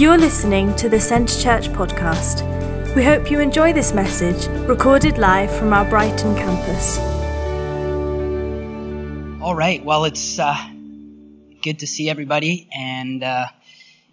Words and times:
You're 0.00 0.16
listening 0.16 0.74
to 0.76 0.88
the 0.88 0.98
Centre 0.98 1.38
Church 1.38 1.68
podcast. 1.68 2.96
We 2.96 3.04
hope 3.04 3.30
you 3.30 3.38
enjoy 3.38 3.74
this 3.74 3.92
message, 3.92 4.46
recorded 4.66 5.18
live 5.18 5.54
from 5.54 5.74
our 5.74 5.84
Brighton 5.84 6.34
campus. 6.36 6.96
All 9.42 9.54
right. 9.54 9.84
Well, 9.84 10.06
it's 10.06 10.38
uh, 10.38 10.56
good 11.60 11.80
to 11.80 11.86
see 11.86 12.08
everybody. 12.08 12.66
And 12.74 13.22
uh, 13.22 13.48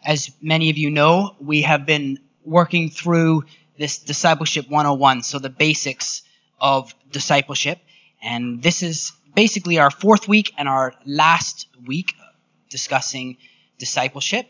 as 0.04 0.30
many 0.42 0.71
of 0.71 0.78
you 0.78 0.92
know, 0.92 1.38
we 1.39 1.62
have 1.62 1.86
been 1.86 2.20
working 2.44 2.90
through 2.90 3.46
this 3.78 3.98
Discipleship 4.00 4.70
101, 4.70 5.24
so 5.24 5.40
the 5.40 5.50
basics 5.50 6.24
of 6.60 6.94
discipleship. 7.14 7.80
And 8.22 8.62
this 8.62 8.84
is 8.84 9.14
basically 9.34 9.80
our 9.80 9.90
fourth 9.90 10.28
week 10.28 10.52
and 10.58 10.68
our 10.68 10.96
last 11.06 11.68
week 11.86 12.14
discussing 12.70 13.38
discipleship. 13.78 14.50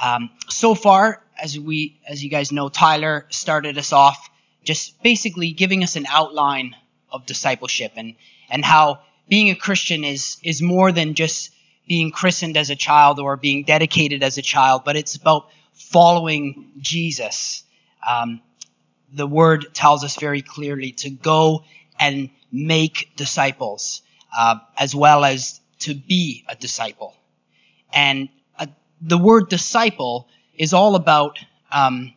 Um, 0.00 0.30
so 0.48 0.74
far, 0.74 1.22
as 1.40 1.58
we, 1.58 2.00
as 2.08 2.22
you 2.22 2.30
guys 2.30 2.52
know, 2.52 2.68
Tyler 2.68 3.26
started 3.30 3.78
us 3.78 3.92
off 3.92 4.30
just 4.64 5.02
basically 5.02 5.52
giving 5.52 5.82
us 5.82 5.96
an 5.96 6.06
outline 6.08 6.76
of 7.10 7.26
discipleship 7.26 7.92
and 7.96 8.14
and 8.48 8.64
how 8.64 9.00
being 9.28 9.50
a 9.50 9.54
Christian 9.54 10.04
is 10.04 10.36
is 10.42 10.62
more 10.62 10.92
than 10.92 11.14
just 11.14 11.50
being 11.86 12.10
christened 12.10 12.56
as 12.56 12.70
a 12.70 12.76
child 12.76 13.18
or 13.18 13.36
being 13.36 13.64
dedicated 13.64 14.22
as 14.22 14.38
a 14.38 14.42
child, 14.42 14.82
but 14.84 14.96
it's 14.96 15.16
about 15.16 15.48
following 15.72 16.70
Jesus. 16.78 17.64
Um, 18.08 18.40
the 19.12 19.26
word 19.26 19.74
tells 19.74 20.04
us 20.04 20.16
very 20.16 20.42
clearly 20.42 20.92
to 20.92 21.10
go 21.10 21.64
and 21.98 22.30
make 22.50 23.10
disciples, 23.16 24.02
uh, 24.36 24.56
as 24.78 24.94
well 24.94 25.24
as 25.24 25.60
to 25.80 25.94
be 25.94 26.44
a 26.48 26.54
disciple. 26.54 27.16
And 27.92 28.28
the 29.02 29.18
word 29.18 29.48
disciple 29.48 30.28
is 30.56 30.72
all 30.72 30.94
about 30.94 31.38
um, 31.70 32.14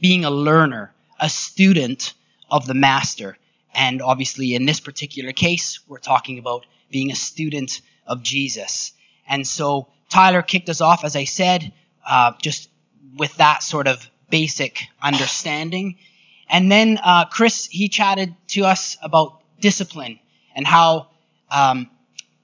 being 0.00 0.24
a 0.24 0.30
learner, 0.30 0.92
a 1.18 1.28
student 1.28 2.14
of 2.50 2.66
the 2.66 2.74
master. 2.74 3.36
And 3.74 4.02
obviously, 4.02 4.54
in 4.54 4.66
this 4.66 4.80
particular 4.80 5.32
case, 5.32 5.80
we're 5.88 5.98
talking 5.98 6.38
about 6.38 6.66
being 6.90 7.10
a 7.10 7.14
student 7.14 7.80
of 8.06 8.22
Jesus. 8.22 8.92
And 9.26 9.46
so 9.46 9.88
Tyler 10.08 10.42
kicked 10.42 10.68
us 10.68 10.80
off, 10.80 11.04
as 11.04 11.16
I 11.16 11.24
said, 11.24 11.72
uh, 12.06 12.32
just 12.40 12.70
with 13.16 13.34
that 13.36 13.62
sort 13.62 13.86
of 13.86 14.08
basic 14.30 14.82
understanding. 15.02 15.96
And 16.48 16.70
then 16.70 16.98
uh, 17.02 17.26
Chris, 17.26 17.66
he 17.66 17.88
chatted 17.88 18.34
to 18.48 18.64
us 18.64 18.96
about 19.02 19.40
discipline 19.60 20.18
and 20.54 20.66
how 20.66 21.08
um, 21.50 21.90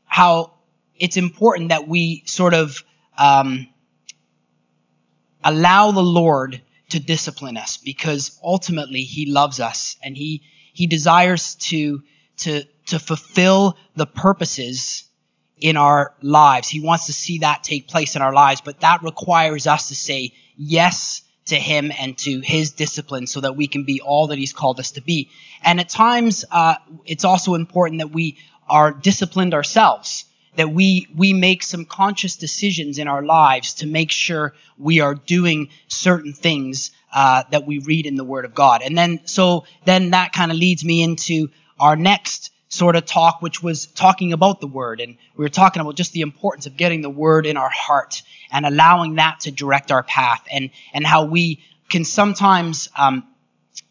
how 0.06 0.52
it's 0.96 1.16
important 1.16 1.70
that 1.70 1.88
we 1.88 2.22
sort 2.26 2.54
of 2.54 2.82
um, 3.18 3.68
allow 5.44 5.92
the 5.92 6.02
Lord 6.02 6.60
to 6.90 7.00
discipline 7.00 7.56
us 7.56 7.76
because 7.76 8.38
ultimately 8.42 9.02
He 9.02 9.30
loves 9.30 9.60
us 9.60 9.96
and 10.02 10.16
He 10.16 10.42
He 10.72 10.86
desires 10.86 11.54
to 11.56 12.02
to 12.38 12.64
to 12.86 12.98
fulfill 12.98 13.76
the 13.96 14.06
purposes 14.06 15.04
in 15.58 15.76
our 15.76 16.14
lives. 16.20 16.68
He 16.68 16.80
wants 16.80 17.06
to 17.06 17.12
see 17.12 17.38
that 17.38 17.62
take 17.62 17.88
place 17.88 18.16
in 18.16 18.22
our 18.22 18.34
lives, 18.34 18.60
but 18.60 18.80
that 18.80 19.02
requires 19.02 19.66
us 19.66 19.88
to 19.88 19.94
say 19.94 20.32
yes 20.56 21.22
to 21.46 21.56
him 21.56 21.92
and 21.98 22.16
to 22.18 22.40
his 22.40 22.72
discipline 22.72 23.26
so 23.26 23.40
that 23.40 23.56
we 23.56 23.66
can 23.66 23.84
be 23.84 24.00
all 24.00 24.28
that 24.28 24.38
he's 24.38 24.52
called 24.52 24.80
us 24.80 24.92
to 24.92 25.02
be. 25.02 25.30
And 25.62 25.78
at 25.78 25.88
times, 25.88 26.44
uh, 26.50 26.76
it's 27.04 27.24
also 27.24 27.54
important 27.54 28.00
that 28.00 28.10
we 28.10 28.38
are 28.68 28.92
disciplined 28.92 29.52
ourselves, 29.52 30.24
that 30.56 30.70
we, 30.70 31.08
we 31.16 31.32
make 31.32 31.62
some 31.62 31.84
conscious 31.84 32.36
decisions 32.36 32.98
in 32.98 33.08
our 33.08 33.22
lives 33.22 33.74
to 33.74 33.86
make 33.86 34.10
sure 34.10 34.54
we 34.78 35.00
are 35.00 35.14
doing 35.14 35.68
certain 35.88 36.32
things 36.32 36.90
uh, 37.12 37.44
that 37.50 37.66
we 37.66 37.78
read 37.78 38.06
in 38.06 38.16
the 38.16 38.24
Word 38.24 38.44
of 38.44 38.54
God. 38.54 38.82
And 38.82 38.96
then, 38.96 39.26
so 39.26 39.64
then 39.84 40.10
that 40.10 40.32
kind 40.32 40.50
of 40.50 40.58
leads 40.58 40.84
me 40.84 41.02
into 41.02 41.48
our 41.78 41.96
next 41.96 42.50
sort 42.68 42.96
of 42.96 43.04
talk, 43.04 43.40
which 43.40 43.62
was 43.62 43.86
talking 43.86 44.32
about 44.32 44.60
the 44.60 44.66
Word. 44.66 45.00
And 45.00 45.16
we 45.36 45.44
were 45.44 45.48
talking 45.48 45.80
about 45.80 45.96
just 45.96 46.12
the 46.12 46.22
importance 46.22 46.66
of 46.66 46.76
getting 46.76 47.02
the 47.02 47.10
Word 47.10 47.46
in 47.46 47.56
our 47.56 47.70
heart 47.70 48.22
and 48.50 48.66
allowing 48.66 49.16
that 49.16 49.40
to 49.40 49.50
direct 49.50 49.92
our 49.92 50.02
path 50.02 50.44
and, 50.52 50.70
and 50.92 51.06
how 51.06 51.24
we 51.24 51.60
can 51.88 52.04
sometimes, 52.04 52.88
um, 52.98 53.26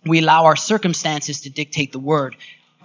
we 0.06 0.20
allow 0.20 0.46
our 0.46 0.56
circumstances 0.56 1.42
to 1.42 1.50
dictate 1.50 1.92
the 1.92 2.00
Word, 2.00 2.36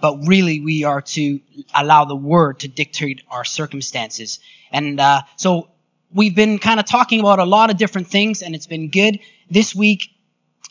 but 0.01 0.27
really 0.27 0.59
we 0.59 0.83
are 0.83 1.01
to 1.01 1.39
allow 1.73 2.05
the 2.05 2.15
Word 2.15 2.59
to 2.59 2.67
dictate 2.67 3.21
our 3.29 3.45
circumstances. 3.45 4.39
And 4.71 4.99
uh, 4.99 5.21
so 5.35 5.69
we've 6.13 6.35
been 6.35 6.59
kind 6.59 6.79
of 6.79 6.85
talking 6.85 7.19
about 7.19 7.39
a 7.39 7.45
lot 7.45 7.69
of 7.69 7.77
different 7.77 8.07
things, 8.07 8.41
and 8.41 8.55
it's 8.55 8.67
been 8.67 8.89
good. 8.89 9.19
This 9.49 9.75
week, 9.75 10.09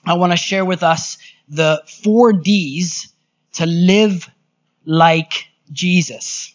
I 0.07 0.15
want 0.15 0.33
to 0.33 0.37
share 0.37 0.65
with 0.65 0.83
us 0.83 1.19
the 1.49 1.83
four 2.03 2.33
D's 2.33 3.13
to 3.55 3.67
live 3.67 4.31
like 4.85 5.49
Jesus. 5.73 6.55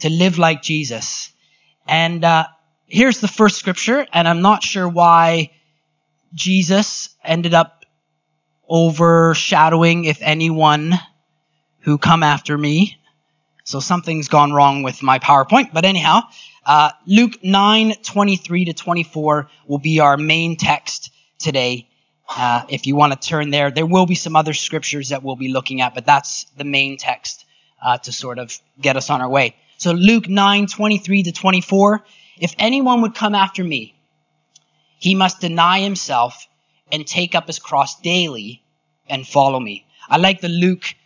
To 0.00 0.10
live 0.10 0.38
like 0.38 0.62
Jesus. 0.62 1.32
And 1.86 2.24
uh, 2.24 2.46
here's 2.86 3.20
the 3.20 3.28
first 3.28 3.56
scripture, 3.56 4.06
and 4.12 4.26
I'm 4.26 4.42
not 4.42 4.62
sure 4.62 4.88
why 4.88 5.52
Jesus 6.34 7.10
ended 7.24 7.54
up 7.54 7.84
overshadowing, 8.68 10.04
if 10.04 10.18
anyone, 10.20 10.94
who 11.86 11.98
come 11.98 12.24
after 12.24 12.58
me. 12.58 12.98
So 13.62 13.78
something's 13.78 14.28
gone 14.28 14.52
wrong 14.52 14.82
with 14.82 15.04
my 15.04 15.20
PowerPoint. 15.20 15.72
But 15.72 15.84
anyhow, 15.84 16.22
uh, 16.66 16.90
Luke 17.06 17.42
9, 17.44 17.94
23 18.02 18.64
to 18.66 18.72
24 18.74 19.48
will 19.68 19.78
be 19.78 20.00
our 20.00 20.16
main 20.16 20.56
text 20.56 21.12
today. 21.38 21.88
Uh, 22.28 22.64
if 22.68 22.88
you 22.88 22.96
want 22.96 23.12
to 23.12 23.28
turn 23.28 23.50
there, 23.50 23.70
there 23.70 23.86
will 23.86 24.04
be 24.04 24.16
some 24.16 24.34
other 24.34 24.52
scriptures 24.52 25.10
that 25.10 25.22
we'll 25.22 25.36
be 25.36 25.48
looking 25.48 25.80
at, 25.80 25.94
but 25.94 26.04
that's 26.04 26.44
the 26.56 26.64
main 26.64 26.96
text 26.96 27.46
uh, 27.80 27.96
to 27.98 28.10
sort 28.10 28.40
of 28.40 28.52
get 28.80 28.96
us 28.96 29.08
on 29.08 29.20
our 29.20 29.28
way. 29.28 29.54
So 29.78 29.92
Luke 29.92 30.28
9, 30.28 30.66
23 30.66 31.22
to 31.22 31.32
24. 31.32 32.04
If 32.40 32.54
anyone 32.58 33.02
would 33.02 33.14
come 33.14 33.36
after 33.36 33.62
me, 33.62 33.94
he 34.98 35.14
must 35.14 35.40
deny 35.40 35.80
himself 35.80 36.48
and 36.90 37.06
take 37.06 37.36
up 37.36 37.46
his 37.46 37.60
cross 37.60 38.00
daily 38.00 38.64
and 39.08 39.24
follow 39.24 39.60
me. 39.60 39.86
I 40.08 40.16
like 40.16 40.40
the 40.40 40.48
Luke 40.48 40.96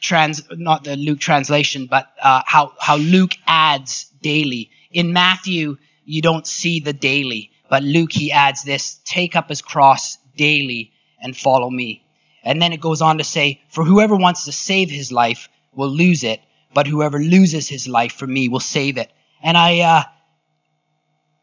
trans, 0.00 0.42
not 0.50 0.84
the 0.84 0.96
Luke 0.96 1.20
translation, 1.20 1.86
but 1.86 2.08
uh, 2.22 2.42
how 2.46 2.72
how 2.80 2.96
Luke 2.96 3.32
adds 3.46 4.10
daily. 4.22 4.70
In 4.90 5.12
Matthew, 5.12 5.76
you 6.04 6.22
don't 6.22 6.46
see 6.46 6.80
the 6.80 6.92
daily, 6.92 7.50
but 7.68 7.82
Luke 7.82 8.12
he 8.12 8.32
adds 8.32 8.62
this: 8.64 9.00
take 9.04 9.36
up 9.36 9.48
his 9.48 9.62
cross 9.62 10.18
daily 10.36 10.92
and 11.20 11.36
follow 11.36 11.68
me. 11.68 12.04
And 12.42 12.62
then 12.62 12.72
it 12.72 12.80
goes 12.80 13.02
on 13.02 13.18
to 13.18 13.24
say, 13.24 13.60
for 13.68 13.84
whoever 13.84 14.16
wants 14.16 14.44
to 14.46 14.52
save 14.52 14.90
his 14.90 15.12
life 15.12 15.48
will 15.74 15.90
lose 15.90 16.24
it, 16.24 16.40
but 16.72 16.86
whoever 16.86 17.18
loses 17.18 17.68
his 17.68 17.86
life 17.86 18.12
for 18.12 18.26
me 18.26 18.48
will 18.48 18.60
save 18.60 18.96
it. 18.96 19.10
And 19.42 19.56
I 19.56 19.80
uh, 19.80 20.02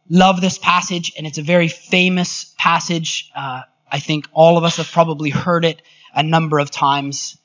love 0.09 0.41
this 0.41 0.57
passage, 0.57 1.13
and 1.17 1.27
it's 1.27 1.38
a 1.38 1.44
very 1.44 1.67
famous 1.67 2.53
passage. 2.57 3.29
Uh, 3.35 3.63
I 3.91 3.99
think 3.99 4.27
all 4.33 4.57
of 4.57 4.63
us 4.63 4.77
have 4.77 4.91
probably 4.91 5.29
heard 5.29 5.65
it 5.65 5.81
a 6.13 6.23
number 6.23 6.59
of 6.59 6.71
times, 6.71 7.38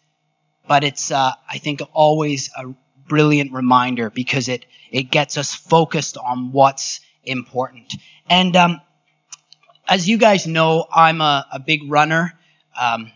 but 0.71 0.85
it's, 0.85 1.11
uh, 1.11 1.33
I 1.51 1.59
think, 1.59 1.83
always 1.93 2.49
a 2.57 2.73
brilliant 3.09 3.53
reminder 3.53 4.09
because 4.09 4.47
it, 4.47 4.65
it 4.93 5.11
gets 5.11 5.37
us 5.37 5.53
focused 5.53 6.17
on 6.17 6.53
what's 6.53 7.01
important. 7.25 7.97
And 8.29 8.55
um, 8.55 8.81
as 9.89 10.09
you 10.09 10.17
guys 10.17 10.47
know, 10.47 10.87
I'm 10.95 11.21
a, 11.21 11.45
a 11.51 11.59
big 11.59 11.91
runner. 11.91 12.39
Um, 12.81 13.11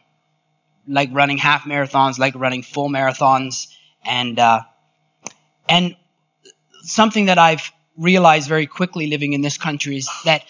like 0.88 1.10
running 1.12 1.38
half 1.38 1.62
marathons, 1.62 2.18
like 2.18 2.34
running 2.34 2.62
full 2.62 2.88
marathons, 2.88 3.68
and 4.04 4.36
uh, 4.38 4.62
and 5.68 5.96
something 6.82 7.26
that 7.26 7.38
I've 7.38 7.70
realized 7.96 8.48
very 8.48 8.66
quickly 8.66 9.06
living 9.06 9.32
in 9.32 9.42
this 9.42 9.58
country 9.58 9.96
is 9.96 10.10
that 10.24 10.42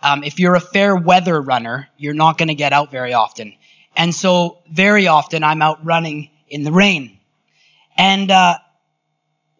um, 0.00 0.22
if 0.22 0.38
you're 0.38 0.54
a 0.54 0.60
fair 0.60 0.94
weather 0.94 1.42
runner, 1.42 1.88
you're 1.98 2.14
not 2.14 2.38
going 2.38 2.48
to 2.48 2.54
get 2.54 2.72
out 2.72 2.92
very 2.92 3.14
often, 3.14 3.52
and 3.96 4.14
so 4.14 4.62
very 4.70 5.08
often 5.08 5.42
I'm 5.42 5.60
out 5.60 5.84
running 5.84 6.30
in 6.52 6.62
the 6.62 6.72
rain, 6.72 7.18
and 7.96 8.30
uh, 8.30 8.58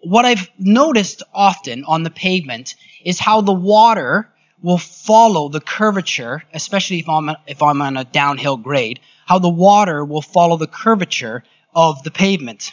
what 0.03 0.25
I've 0.25 0.49
noticed 0.59 1.23
often 1.33 1.85
on 1.85 2.03
the 2.03 2.11
pavement 2.11 2.75
is 3.05 3.19
how 3.19 3.41
the 3.41 3.53
water 3.53 4.29
will 4.63 4.79
follow 4.79 5.49
the 5.49 5.61
curvature, 5.61 6.43
especially 6.53 7.01
if 7.01 7.09
I'm 7.09 7.31
if 7.47 7.63
I'm 7.63 7.83
on 7.83 7.97
a 7.97 8.05
downhill 8.05 8.57
grade, 8.57 9.01
how 9.27 9.39
the 9.39 9.49
water 9.49 10.05
will 10.05 10.23
follow 10.23 10.57
the 10.57 10.67
curvature 10.67 11.43
of 11.75 12.03
the 12.03 12.11
pavement. 12.11 12.73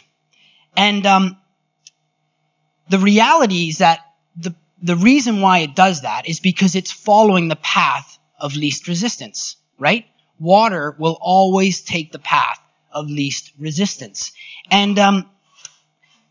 And 0.76 1.06
um, 1.06 1.36
the 2.88 2.98
reality 2.98 3.68
is 3.68 3.78
that 3.78 4.00
the, 4.36 4.54
the 4.82 4.96
reason 4.96 5.40
why 5.40 5.60
it 5.60 5.74
does 5.74 6.02
that 6.02 6.28
is 6.28 6.40
because 6.40 6.74
it's 6.74 6.92
following 6.92 7.48
the 7.48 7.56
path 7.56 8.18
of 8.38 8.56
least 8.56 8.88
resistance, 8.88 9.56
right? 9.78 10.06
Water 10.38 10.94
will 10.98 11.18
always 11.20 11.82
take 11.82 12.12
the 12.12 12.18
path 12.18 12.59
of 12.92 13.10
least 13.10 13.52
resistance. 13.58 14.32
And 14.70 14.98
um, 14.98 15.30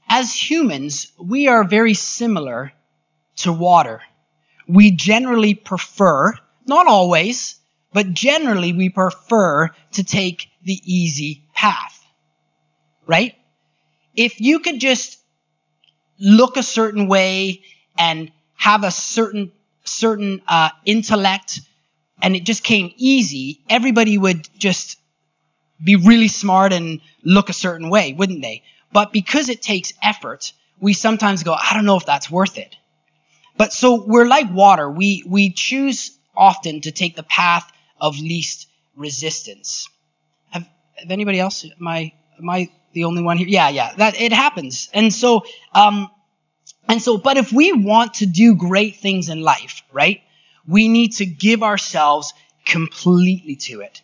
as 0.07 0.33
humans, 0.33 1.11
we 1.19 1.47
are 1.47 1.63
very 1.63 1.93
similar 1.93 2.73
to 3.37 3.53
water. 3.53 4.01
We 4.67 4.91
generally 4.91 5.53
prefer 5.53 6.33
not 6.65 6.87
always, 6.87 7.55
but 7.93 8.13
generally 8.13 8.73
we 8.73 8.89
prefer 8.89 9.69
to 9.93 10.03
take 10.03 10.49
the 10.63 10.79
easy 10.83 11.43
path. 11.53 12.05
Right? 13.07 13.35
If 14.15 14.39
you 14.39 14.59
could 14.59 14.79
just 14.79 15.19
look 16.19 16.57
a 16.57 16.63
certain 16.63 17.07
way 17.07 17.61
and 17.97 18.31
have 18.55 18.83
a 18.83 18.91
certain 18.91 19.51
certain 19.85 20.41
uh, 20.47 20.69
intellect 20.85 21.61
and 22.21 22.35
it 22.35 22.43
just 22.43 22.63
came 22.63 22.91
easy, 22.97 23.61
everybody 23.69 24.17
would 24.17 24.47
just 24.57 24.98
be 25.83 25.95
really 25.95 26.27
smart 26.27 26.73
and 26.73 27.01
look 27.23 27.49
a 27.49 27.53
certain 27.53 27.89
way, 27.89 28.13
wouldn't 28.13 28.41
they? 28.41 28.63
But 28.91 29.13
because 29.13 29.49
it 29.49 29.61
takes 29.61 29.93
effort, 30.01 30.53
we 30.79 30.93
sometimes 30.93 31.43
go, 31.43 31.53
I 31.53 31.73
don't 31.73 31.85
know 31.85 31.97
if 31.97 32.05
that's 32.05 32.29
worth 32.29 32.57
it. 32.57 32.75
But 33.57 33.73
so 33.73 34.03
we're 34.05 34.27
like 34.27 34.51
water. 34.51 34.89
We, 34.89 35.23
we 35.27 35.51
choose 35.51 36.17
often 36.35 36.81
to 36.81 36.91
take 36.91 37.15
the 37.15 37.23
path 37.23 37.69
of 37.99 38.17
least 38.17 38.67
resistance. 38.95 39.89
Have, 40.51 40.67
have 40.95 41.11
anybody 41.11 41.39
else? 41.39 41.65
Am 41.65 41.87
I, 41.87 42.13
am 42.37 42.49
I 42.49 42.69
the 42.93 43.03
only 43.03 43.21
one 43.21 43.37
here? 43.37 43.47
Yeah, 43.47 43.69
yeah, 43.69 43.93
that 43.97 44.19
it 44.19 44.31
happens. 44.31 44.89
And 44.93 45.13
so, 45.13 45.43
um, 45.73 46.09
and 46.87 47.01
so, 47.01 47.17
but 47.17 47.37
if 47.37 47.51
we 47.51 47.73
want 47.73 48.15
to 48.15 48.25
do 48.25 48.55
great 48.55 48.95
things 48.97 49.29
in 49.29 49.41
life, 49.41 49.83
right? 49.91 50.21
We 50.67 50.87
need 50.87 51.13
to 51.17 51.25
give 51.25 51.61
ourselves 51.61 52.33
completely 52.65 53.55
to 53.57 53.81
it. 53.81 54.01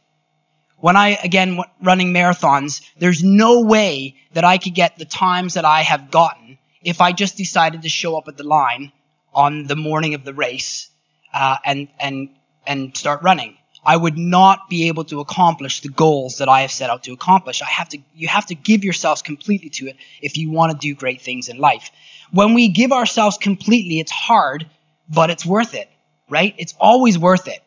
When 0.85 0.95
I, 0.95 1.17
again, 1.23 1.59
running 1.81 2.13
marathons, 2.13 2.87
there's 2.99 3.23
no 3.23 3.61
way 3.61 4.17
that 4.33 4.43
I 4.43 4.59
could 4.59 4.75
get 4.75 4.99
the 4.99 5.05
times 5.05 5.55
that 5.55 5.65
I 5.65 5.81
have 5.81 6.11
gotten 6.11 6.59
if 6.83 7.01
I 7.01 7.11
just 7.11 7.37
decided 7.37 7.81
to 7.81 7.89
show 7.89 8.15
up 8.15 8.27
at 8.27 8.37
the 8.37 8.43
line 8.43 8.91
on 9.33 9.65
the 9.65 9.75
morning 9.75 10.13
of 10.13 10.23
the 10.23 10.31
race 10.31 10.91
uh, 11.33 11.57
and 11.65 11.87
and 11.99 12.29
and 12.67 12.95
start 12.95 13.23
running. 13.23 13.57
I 13.83 13.97
would 13.97 14.15
not 14.15 14.69
be 14.69 14.87
able 14.89 15.05
to 15.05 15.21
accomplish 15.21 15.81
the 15.81 15.89
goals 15.89 16.37
that 16.37 16.49
I 16.49 16.61
have 16.61 16.71
set 16.71 16.91
out 16.91 17.01
to 17.05 17.13
accomplish. 17.13 17.63
I 17.63 17.69
have 17.79 17.89
to 17.89 17.97
you 18.13 18.27
have 18.27 18.45
to 18.45 18.53
give 18.53 18.83
yourselves 18.83 19.23
completely 19.23 19.71
to 19.71 19.87
it 19.87 19.95
if 20.21 20.37
you 20.37 20.51
want 20.51 20.71
to 20.71 20.77
do 20.77 20.93
great 20.93 21.21
things 21.23 21.49
in 21.49 21.57
life. 21.57 21.89
When 22.31 22.53
we 22.53 22.67
give 22.67 22.91
ourselves 22.91 23.39
completely, 23.39 23.99
it's 23.99 24.11
hard, 24.11 24.67
but 25.09 25.31
it's 25.31 25.47
worth 25.47 25.73
it, 25.73 25.89
right? 26.29 26.53
It's 26.59 26.75
always 26.79 27.17
worth 27.17 27.47
it. 27.47 27.63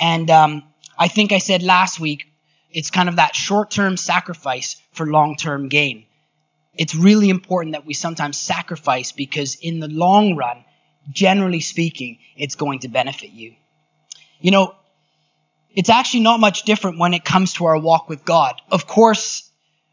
And 0.00 0.30
um, 0.30 0.62
I 0.98 1.08
think 1.08 1.32
I 1.32 1.38
said 1.38 1.62
last 1.62 2.00
week 2.00 2.31
it's 2.72 2.90
kind 2.90 3.08
of 3.08 3.16
that 3.16 3.34
short 3.34 3.70
term 3.70 3.96
sacrifice 3.96 4.76
for 4.92 5.06
long 5.06 5.36
term 5.36 5.68
gain. 5.68 6.04
It's 6.74 6.94
really 6.94 7.28
important 7.28 7.74
that 7.74 7.84
we 7.84 7.94
sometimes 7.94 8.38
sacrifice 8.38 9.12
because, 9.12 9.56
in 9.56 9.78
the 9.78 9.88
long 9.88 10.36
run, 10.36 10.64
generally 11.10 11.60
speaking, 11.60 12.18
it's 12.36 12.54
going 12.54 12.80
to 12.80 12.88
benefit 12.88 13.30
you. 13.30 13.54
You 14.40 14.52
know, 14.52 14.74
it's 15.74 15.90
actually 15.90 16.20
not 16.20 16.40
much 16.40 16.62
different 16.62 16.98
when 16.98 17.12
it 17.12 17.24
comes 17.24 17.54
to 17.54 17.66
our 17.66 17.78
walk 17.78 18.08
with 18.08 18.24
God. 18.24 18.60
Of 18.70 18.86
course, 18.86 19.50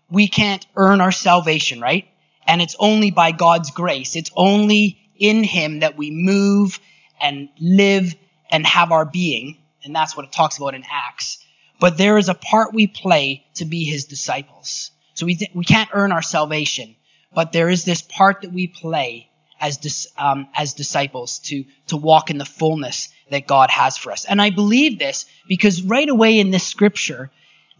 we 0.09 0.27
can't 0.27 0.65
earn 0.75 1.01
our 1.01 1.11
salvation, 1.11 1.81
right? 1.81 2.07
And 2.47 2.61
it's 2.61 2.75
only 2.79 3.11
by 3.11 3.31
God's 3.31 3.71
grace. 3.71 4.15
It's 4.15 4.31
only 4.35 4.97
in 5.17 5.43
Him 5.43 5.81
that 5.81 5.97
we 5.97 6.11
move 6.11 6.79
and 7.21 7.49
live 7.59 8.15
and 8.49 8.65
have 8.65 8.91
our 8.91 9.05
being. 9.05 9.57
And 9.83 9.93
that's 9.93 10.15
what 10.15 10.25
it 10.25 10.31
talks 10.31 10.57
about 10.57 10.75
in 10.75 10.83
Acts 10.89 11.43
but 11.79 11.97
there 11.97 12.17
is 12.17 12.29
a 12.29 12.33
part 12.33 12.73
we 12.73 12.87
play 12.87 13.45
to 13.55 13.65
be 13.65 13.83
his 13.83 14.05
disciples. 14.05 14.91
So 15.13 15.25
we, 15.25 15.35
th- 15.35 15.51
we 15.53 15.65
can't 15.65 15.89
earn 15.93 16.11
our 16.11 16.21
salvation, 16.21 16.95
but 17.33 17.51
there 17.51 17.69
is 17.69 17.85
this 17.85 18.01
part 18.01 18.41
that 18.41 18.53
we 18.53 18.67
play 18.67 19.29
as, 19.59 19.77
dis- 19.77 20.07
um, 20.17 20.47
as 20.55 20.73
disciples 20.73 21.39
to, 21.39 21.65
to 21.87 21.97
walk 21.97 22.29
in 22.29 22.37
the 22.37 22.45
fullness 22.45 23.09
that 23.29 23.47
God 23.47 23.69
has 23.69 23.97
for 23.97 24.11
us. 24.11 24.25
And 24.25 24.41
I 24.41 24.49
believe 24.49 24.99
this 24.99 25.25
because 25.47 25.81
right 25.81 26.07
away 26.07 26.39
in 26.39 26.51
this 26.51 26.65
scripture, 26.65 27.31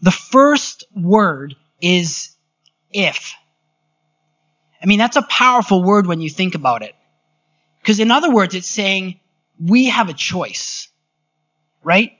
the 0.02 0.10
first 0.10 0.84
word 0.94 1.56
is 1.80 2.36
if. 2.92 3.34
I 4.82 4.86
mean, 4.86 4.98
that's 4.98 5.16
a 5.16 5.22
powerful 5.22 5.82
word 5.82 6.06
when 6.06 6.20
you 6.20 6.30
think 6.30 6.54
about 6.54 6.82
it. 6.82 6.94
Because 7.80 8.00
in 8.00 8.10
other 8.10 8.30
words, 8.30 8.54
it's 8.54 8.68
saying 8.68 9.20
we 9.58 9.86
have 9.86 10.08
a 10.08 10.14
choice, 10.14 10.88
right? 11.82 12.12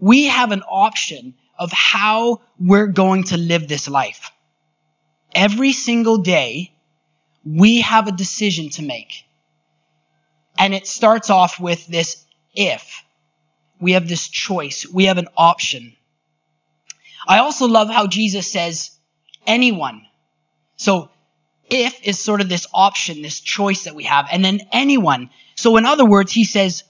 We 0.00 0.26
have 0.26 0.50
an 0.50 0.62
option 0.62 1.34
of 1.58 1.70
how 1.70 2.40
we're 2.58 2.86
going 2.86 3.24
to 3.24 3.36
live 3.36 3.68
this 3.68 3.88
life. 3.88 4.32
Every 5.34 5.72
single 5.72 6.18
day, 6.18 6.72
we 7.44 7.82
have 7.82 8.08
a 8.08 8.12
decision 8.12 8.70
to 8.70 8.82
make. 8.82 9.24
And 10.58 10.74
it 10.74 10.86
starts 10.86 11.30
off 11.30 11.60
with 11.60 11.86
this 11.86 12.24
if. 12.54 13.04
We 13.80 13.92
have 13.92 14.08
this 14.08 14.28
choice. 14.28 14.86
We 14.86 15.04
have 15.04 15.18
an 15.18 15.28
option. 15.36 15.94
I 17.28 17.38
also 17.38 17.68
love 17.68 17.90
how 17.90 18.06
Jesus 18.06 18.50
says, 18.50 18.90
anyone. 19.46 20.06
So, 20.76 21.10
if 21.68 22.02
is 22.02 22.18
sort 22.18 22.40
of 22.40 22.48
this 22.48 22.66
option, 22.74 23.22
this 23.22 23.40
choice 23.40 23.84
that 23.84 23.94
we 23.94 24.04
have, 24.04 24.26
and 24.32 24.44
then 24.44 24.60
anyone. 24.72 25.30
So, 25.54 25.76
in 25.76 25.86
other 25.86 26.04
words, 26.04 26.32
he 26.32 26.44
says, 26.44 26.82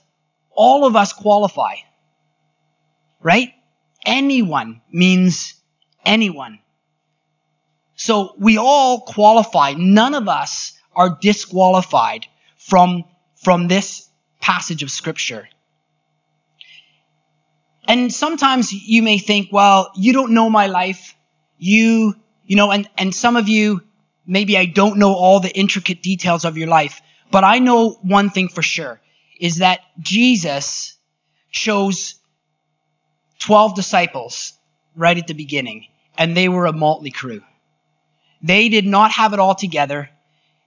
all 0.49 0.85
of 0.85 0.95
us 0.95 1.13
qualify 1.13 1.75
right? 3.21 3.53
Anyone 4.05 4.81
means 4.91 5.53
anyone. 6.05 6.59
So 7.95 8.33
we 8.39 8.57
all 8.57 9.01
qualify. 9.01 9.73
None 9.77 10.15
of 10.15 10.27
us 10.27 10.73
are 10.95 11.17
disqualified 11.21 12.25
from, 12.57 13.03
from 13.35 13.67
this 13.67 14.09
passage 14.39 14.83
of 14.83 14.91
scripture. 14.91 15.47
And 17.87 18.11
sometimes 18.13 18.71
you 18.73 19.03
may 19.03 19.17
think, 19.17 19.49
well, 19.51 19.91
you 19.95 20.13
don't 20.13 20.31
know 20.31 20.49
my 20.49 20.67
life. 20.67 21.15
You, 21.57 22.15
you 22.43 22.55
know, 22.55 22.71
and, 22.71 22.89
and 22.97 23.13
some 23.13 23.35
of 23.35 23.47
you, 23.49 23.81
maybe 24.25 24.57
I 24.57 24.65
don't 24.65 24.97
know 24.97 25.13
all 25.13 25.39
the 25.39 25.55
intricate 25.55 26.01
details 26.01 26.45
of 26.45 26.57
your 26.57 26.67
life, 26.67 27.01
but 27.31 27.43
I 27.43 27.59
know 27.59 27.91
one 28.01 28.29
thing 28.29 28.49
for 28.49 28.61
sure 28.61 28.99
is 29.39 29.57
that 29.57 29.81
Jesus 29.99 30.97
chose 31.51 32.15
12 33.41 33.75
disciples 33.75 34.53
right 34.95 35.17
at 35.17 35.27
the 35.27 35.33
beginning, 35.33 35.87
and 36.17 36.37
they 36.37 36.47
were 36.47 36.67
a 36.67 36.73
motley 36.73 37.11
crew. 37.11 37.41
They 38.41 38.69
did 38.69 38.85
not 38.85 39.11
have 39.11 39.33
it 39.33 39.39
all 39.39 39.55
together. 39.55 40.09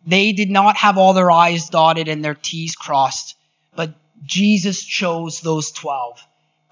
They 0.06 0.32
did 0.32 0.50
not 0.50 0.76
have 0.76 0.99
all 0.99 1.15
their 1.15 1.31
I's 1.31 1.69
dotted 1.69 2.09
and 2.09 2.25
their 2.25 2.35
T's 2.35 2.76
crossed, 2.76 3.37
but 3.75 3.94
Jesus 4.25 4.82
chose 4.85 5.41
those 5.41 5.71
12. 5.73 6.21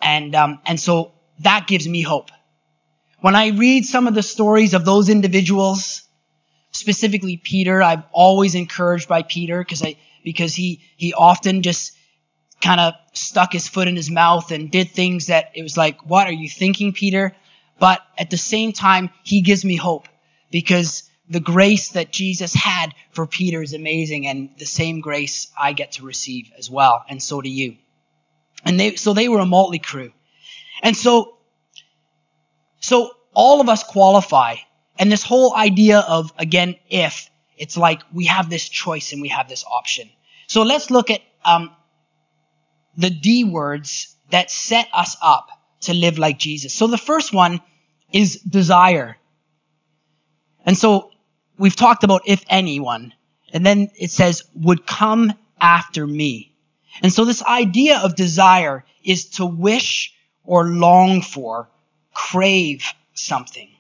And, 0.01 0.35
um, 0.35 0.61
and 0.67 0.79
so 0.79 1.13
that 1.41 1.67
gives 1.67 1.89
me 1.89 2.03
hope. 2.03 2.31
When 3.21 3.37
I 3.37 3.49
read 3.49 3.85
some 3.85 4.09
of 4.09 4.15
the 4.15 4.23
stories 4.23 4.75
of 4.75 4.85
those 4.85 5.09
individuals, 5.09 6.03
specifically 6.73 7.37
Peter, 7.37 7.81
I'm 7.83 8.03
always 8.11 8.57
encouraged 8.57 9.09
by 9.09 9.23
Peter 9.23 9.61
because 9.61 9.83
I, 9.83 9.97
because 10.25 10.55
he, 10.55 10.81
he 10.97 11.15
often 11.15 11.63
just 11.63 11.93
kind 12.63 12.81
of 12.81 12.95
stuck 13.13 13.53
his 13.53 13.69
foot 13.69 13.89
in 13.89 13.97
his 13.97 14.11
mouth 14.11 14.53
and 14.53 14.71
did 14.71 14.91
things 14.91 15.27
that 15.27 15.51
it 15.55 15.63
was 15.63 15.77
like, 15.77 16.07
what 16.07 16.27
are 16.27 16.33
you 16.33 16.49
thinking, 16.49 16.93
Peter? 16.93 17.35
But 17.79 18.01
at 18.17 18.31
the 18.31 18.37
same 18.37 18.73
time, 18.73 19.11
he 19.25 19.43
gives 19.43 19.65
me 19.65 19.77
hope 19.77 20.07
because 20.51 21.11
the 21.29 21.41
grace 21.41 21.91
that 21.91 22.13
Jesus 22.13 22.55
had 22.55 22.95
for 23.11 23.27
Peter 23.27 23.63
is 23.63 23.75
amazing 23.75 24.27
and 24.27 24.51
the 24.59 24.67
same 24.67 25.01
grace 25.01 25.51
I 25.59 25.73
get 25.73 25.93
to 25.93 26.05
receive 26.05 26.53
as 26.57 26.71
well. 26.71 27.05
And 27.09 27.23
so 27.23 27.41
do 27.41 27.49
you. 27.49 27.77
And 28.65 28.79
they, 28.79 28.95
so 28.95 29.13
they 29.13 29.29
were 29.29 29.41
a 29.41 29.47
motley 29.47 29.79
crew. 29.79 30.13
And 30.83 30.97
so, 30.97 31.39
so 32.81 33.11
all 33.35 33.61
of 33.61 33.69
us 33.69 33.83
qualify. 33.83 34.57
And 34.99 35.11
this 35.11 35.23
whole 35.23 35.57
idea 35.57 35.99
of, 35.99 36.33
again, 36.39 36.77
if, 36.89 37.29
it's 37.57 37.77
like 37.77 38.03
we 38.13 38.27
have 38.27 38.51
this 38.51 38.69
choice 38.69 39.13
and 39.13 39.23
we 39.23 39.29
have 39.29 39.49
this 39.49 39.65
option. 39.65 40.09
So 40.47 40.63
let's 40.63 40.91
look 40.91 41.11
at 41.11 41.23
um, 41.45 41.71
the 42.97 43.11
D 43.11 43.45
words 43.45 44.15
that 44.31 44.51
set 44.51 44.89
us 44.93 45.17
up 45.23 45.49
to 45.83 45.95
live 45.95 46.19
like 46.19 46.39
Jesus. 46.39 46.75
So 46.75 46.87
the 46.87 46.99
first 46.99 47.33
one 47.33 47.61
is 48.13 48.37
desire. 48.41 49.17
And 50.65 50.77
so 50.77 51.11
we've 51.59 51.77
talked 51.77 52.05
about 52.05 52.23
if 52.27 52.45
anyone, 52.49 53.13
and 53.53 53.65
then 53.67 53.91
it 53.99 54.11
says 54.11 54.45
would 54.55 54.87
come 54.87 55.33
after 55.61 56.07
me. 56.07 56.55
And 57.03 57.13
so 57.13 57.25
this 57.25 57.43
idea 57.43 57.99
of 57.99 58.15
desire 58.15 58.85
is 59.05 59.31
to 59.31 59.47
wish 59.47 60.15
or 60.45 60.65
long 60.65 61.23
for, 61.23 61.69
crave 62.15 62.85
something. 63.15 63.71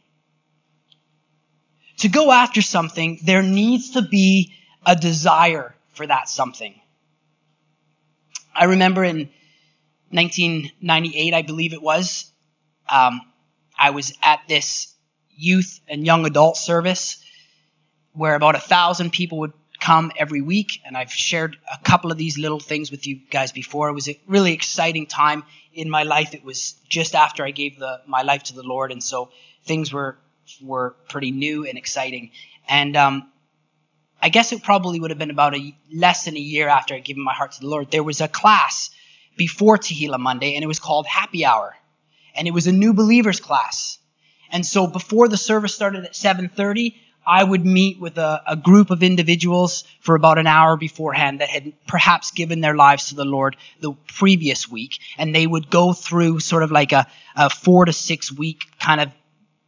To 1.98 2.08
go 2.08 2.32
after 2.32 2.62
something, 2.62 3.20
there 3.24 3.42
needs 3.42 3.90
to 3.90 4.02
be 4.02 4.54
a 4.84 4.96
desire 4.96 5.74
for 5.90 6.06
that 6.06 6.28
something. 6.28 6.80
I 8.54 8.64
remember 8.64 9.04
in 9.04 9.30
1998, 10.10 11.34
I 11.34 11.42
believe 11.42 11.72
it 11.72 11.82
was, 11.82 12.30
um, 12.90 13.20
I 13.78 13.90
was 13.90 14.12
at 14.22 14.40
this 14.48 14.94
youth 15.30 15.80
and 15.88 16.04
young 16.04 16.26
adult 16.26 16.56
service 16.56 17.24
where 18.12 18.34
about 18.34 18.54
a 18.54 18.60
thousand 18.60 19.10
people 19.10 19.38
would 19.38 19.52
come 19.80 20.12
every 20.16 20.42
week, 20.42 20.80
and 20.84 20.96
I've 20.96 21.12
shared 21.12 21.56
a 21.72 21.82
couple 21.82 22.12
of 22.12 22.18
these 22.18 22.38
little 22.38 22.60
things 22.60 22.90
with 22.90 23.06
you 23.06 23.20
guys 23.30 23.50
before. 23.50 23.88
It 23.88 23.94
was 23.94 24.08
a 24.08 24.18
really 24.26 24.52
exciting 24.52 25.06
time 25.06 25.42
in 25.74 25.90
my 25.90 26.04
life. 26.04 26.34
It 26.34 26.44
was 26.44 26.74
just 26.88 27.14
after 27.14 27.44
I 27.44 27.50
gave 27.50 27.78
the, 27.78 28.00
my 28.06 28.22
life 28.22 28.44
to 28.44 28.54
the 28.54 28.62
Lord, 28.62 28.92
and 28.92 29.02
so 29.02 29.30
things 29.64 29.92
were 29.92 30.16
were 30.62 30.94
pretty 31.08 31.30
new 31.30 31.66
and 31.66 31.78
exciting. 31.78 32.30
And 32.68 32.96
um, 32.96 33.32
I 34.22 34.28
guess 34.28 34.52
it 34.52 34.62
probably 34.62 35.00
would 35.00 35.10
have 35.10 35.18
been 35.18 35.30
about 35.30 35.56
a 35.56 35.74
less 35.92 36.24
than 36.26 36.36
a 36.36 36.40
year 36.40 36.68
after 36.68 36.94
I'd 36.94 37.04
given 37.04 37.24
my 37.24 37.34
heart 37.34 37.52
to 37.52 37.60
the 37.60 37.66
Lord. 37.66 37.90
There 37.90 38.04
was 38.04 38.20
a 38.20 38.28
class 38.28 38.90
before 39.36 39.78
Tehillah 39.78 40.20
Monday, 40.20 40.54
and 40.54 40.62
it 40.62 40.68
was 40.68 40.78
called 40.78 41.06
Happy 41.06 41.44
Hour, 41.44 41.76
and 42.36 42.46
it 42.46 42.54
was 42.54 42.68
a 42.68 42.72
new 42.72 42.94
believers 42.94 43.40
class. 43.40 43.98
And 44.52 44.64
so 44.64 44.86
before 44.86 45.26
the 45.26 45.36
service 45.36 45.74
started 45.74 46.04
at 46.04 46.14
7:30, 46.14 46.94
I 47.26 47.42
would 47.42 47.66
meet 47.66 47.98
with 47.98 48.16
a, 48.18 48.42
a, 48.46 48.56
group 48.56 48.90
of 48.90 49.02
individuals 49.02 49.84
for 50.00 50.16
about 50.16 50.38
an 50.38 50.48
hour 50.48 50.76
beforehand 50.76 51.40
that 51.40 51.48
had 51.48 51.72
perhaps 51.86 52.32
given 52.32 52.60
their 52.60 52.74
lives 52.74 53.08
to 53.08 53.14
the 53.14 53.24
Lord 53.24 53.56
the 53.80 53.92
previous 54.08 54.68
week, 54.68 54.98
and 55.18 55.34
they 55.34 55.46
would 55.46 55.70
go 55.70 55.92
through 55.92 56.40
sort 56.40 56.62
of 56.62 56.70
like 56.70 56.92
a, 56.92 57.06
a 57.36 57.48
four 57.48 57.84
to 57.84 57.92
six 57.92 58.32
week 58.32 58.64
kind 58.78 59.00
of 59.00 59.12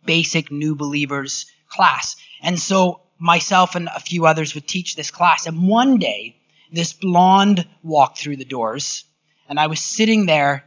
basic 0.04 0.50
new 0.50 0.74
believers 0.74 1.46
class. 1.68 2.16
And 2.42 2.58
so 2.58 3.03
myself 3.18 3.74
and 3.74 3.88
a 3.88 4.00
few 4.00 4.26
others 4.26 4.54
would 4.54 4.66
teach 4.66 4.96
this 4.96 5.10
class. 5.10 5.46
And 5.46 5.68
one 5.68 5.98
day, 5.98 6.36
this 6.72 6.92
blonde 6.92 7.66
walked 7.82 8.18
through 8.18 8.36
the 8.36 8.44
doors, 8.44 9.04
and 9.48 9.60
I 9.60 9.68
was 9.68 9.80
sitting 9.80 10.26
there 10.26 10.64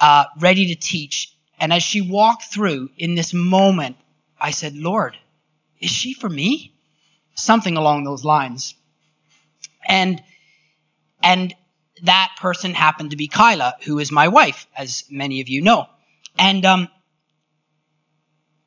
uh, 0.00 0.24
ready 0.38 0.68
to 0.68 0.74
teach. 0.74 1.34
And 1.58 1.72
as 1.72 1.82
she 1.82 2.00
walked 2.00 2.44
through 2.44 2.90
in 2.96 3.14
this 3.14 3.32
moment, 3.32 3.96
I 4.40 4.50
said, 4.50 4.74
Lord, 4.74 5.16
is 5.80 5.90
she 5.90 6.14
for 6.14 6.28
me? 6.28 6.74
Something 7.34 7.76
along 7.76 8.04
those 8.04 8.24
lines. 8.24 8.74
And, 9.86 10.22
and 11.22 11.54
that 12.02 12.30
person 12.38 12.74
happened 12.74 13.10
to 13.10 13.16
be 13.16 13.28
Kyla, 13.28 13.76
who 13.84 13.98
is 13.98 14.10
my 14.10 14.28
wife, 14.28 14.66
as 14.76 15.04
many 15.10 15.40
of 15.40 15.48
you 15.48 15.62
know. 15.62 15.86
And, 16.38 16.64
um, 16.64 16.88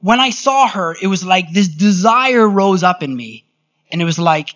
when 0.06 0.20
I 0.20 0.30
saw 0.30 0.68
her, 0.68 0.96
it 1.02 1.08
was 1.08 1.26
like 1.26 1.52
this 1.52 1.68
desire 1.68 2.48
rose 2.48 2.84
up 2.84 3.02
in 3.02 3.16
me. 3.16 3.44
And 3.90 4.00
it 4.00 4.06
was 4.06 4.20
like, 4.20 4.54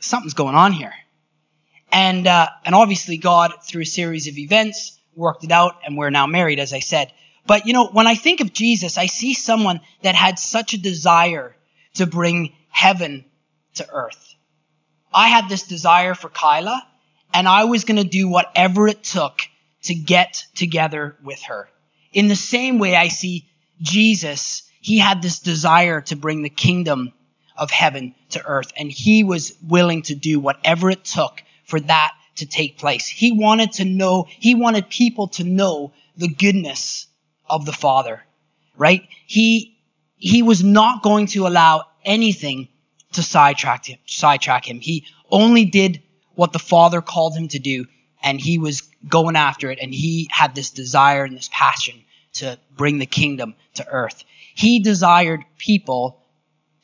something's 0.00 0.34
going 0.34 0.56
on 0.56 0.72
here. 0.72 0.92
And, 1.92 2.26
uh, 2.26 2.48
and 2.64 2.74
obviously 2.74 3.18
God, 3.18 3.52
through 3.62 3.82
a 3.82 3.86
series 3.86 4.26
of 4.26 4.36
events, 4.36 4.98
worked 5.14 5.44
it 5.44 5.52
out, 5.52 5.76
and 5.86 5.96
we're 5.96 6.10
now 6.10 6.26
married, 6.26 6.58
as 6.58 6.72
I 6.72 6.80
said. 6.80 7.12
But 7.46 7.68
you 7.68 7.72
know, 7.72 7.86
when 7.86 8.08
I 8.08 8.16
think 8.16 8.40
of 8.40 8.52
Jesus, 8.52 8.98
I 8.98 9.06
see 9.06 9.32
someone 9.32 9.80
that 10.02 10.16
had 10.16 10.40
such 10.40 10.74
a 10.74 10.78
desire 10.78 11.54
to 11.94 12.06
bring 12.06 12.52
heaven 12.68 13.26
to 13.74 13.88
earth. 13.88 14.34
I 15.14 15.28
had 15.28 15.48
this 15.48 15.68
desire 15.68 16.16
for 16.16 16.30
Kyla, 16.30 16.82
and 17.32 17.46
I 17.46 17.66
was 17.66 17.84
going 17.84 18.02
to 18.02 18.08
do 18.18 18.26
whatever 18.26 18.88
it 18.88 19.04
took 19.04 19.42
to 19.84 19.94
get 19.94 20.42
together 20.56 21.14
with 21.22 21.42
her. 21.42 21.68
In 22.12 22.26
the 22.26 22.34
same 22.34 22.80
way, 22.80 22.96
I 22.96 23.06
see 23.06 23.46
Jesus, 23.80 24.62
he 24.80 24.98
had 24.98 25.22
this 25.22 25.38
desire 25.38 26.00
to 26.02 26.16
bring 26.16 26.42
the 26.42 26.48
kingdom 26.50 27.12
of 27.56 27.70
heaven 27.70 28.14
to 28.30 28.44
earth, 28.44 28.72
and 28.76 28.90
he 28.90 29.24
was 29.24 29.54
willing 29.66 30.02
to 30.02 30.14
do 30.14 30.38
whatever 30.38 30.90
it 30.90 31.04
took 31.04 31.42
for 31.64 31.80
that 31.80 32.12
to 32.36 32.46
take 32.46 32.78
place. 32.78 33.06
He 33.06 33.32
wanted 33.32 33.72
to 33.74 33.84
know, 33.84 34.26
he 34.28 34.54
wanted 34.54 34.90
people 34.90 35.28
to 35.28 35.44
know 35.44 35.92
the 36.16 36.28
goodness 36.28 37.06
of 37.48 37.64
the 37.64 37.72
Father, 37.72 38.22
right? 38.76 39.08
He, 39.26 39.78
he 40.16 40.42
was 40.42 40.62
not 40.62 41.02
going 41.02 41.26
to 41.28 41.46
allow 41.46 41.84
anything 42.04 42.68
to 43.12 43.22
sidetrack 43.22 43.86
him, 43.86 43.98
sidetrack 44.06 44.68
him. 44.68 44.80
He 44.80 45.06
only 45.30 45.64
did 45.64 46.02
what 46.34 46.52
the 46.52 46.58
Father 46.58 47.00
called 47.00 47.34
him 47.34 47.48
to 47.48 47.58
do, 47.58 47.86
and 48.22 48.40
he 48.40 48.58
was 48.58 48.82
going 49.08 49.36
after 49.36 49.70
it, 49.70 49.78
and 49.80 49.94
he 49.94 50.28
had 50.30 50.54
this 50.54 50.70
desire 50.70 51.24
and 51.24 51.36
this 51.36 51.48
passion 51.50 52.02
to 52.36 52.58
bring 52.76 52.98
the 52.98 53.06
kingdom 53.06 53.54
to 53.74 53.86
earth. 53.86 54.24
He 54.54 54.80
desired 54.80 55.44
people 55.58 56.22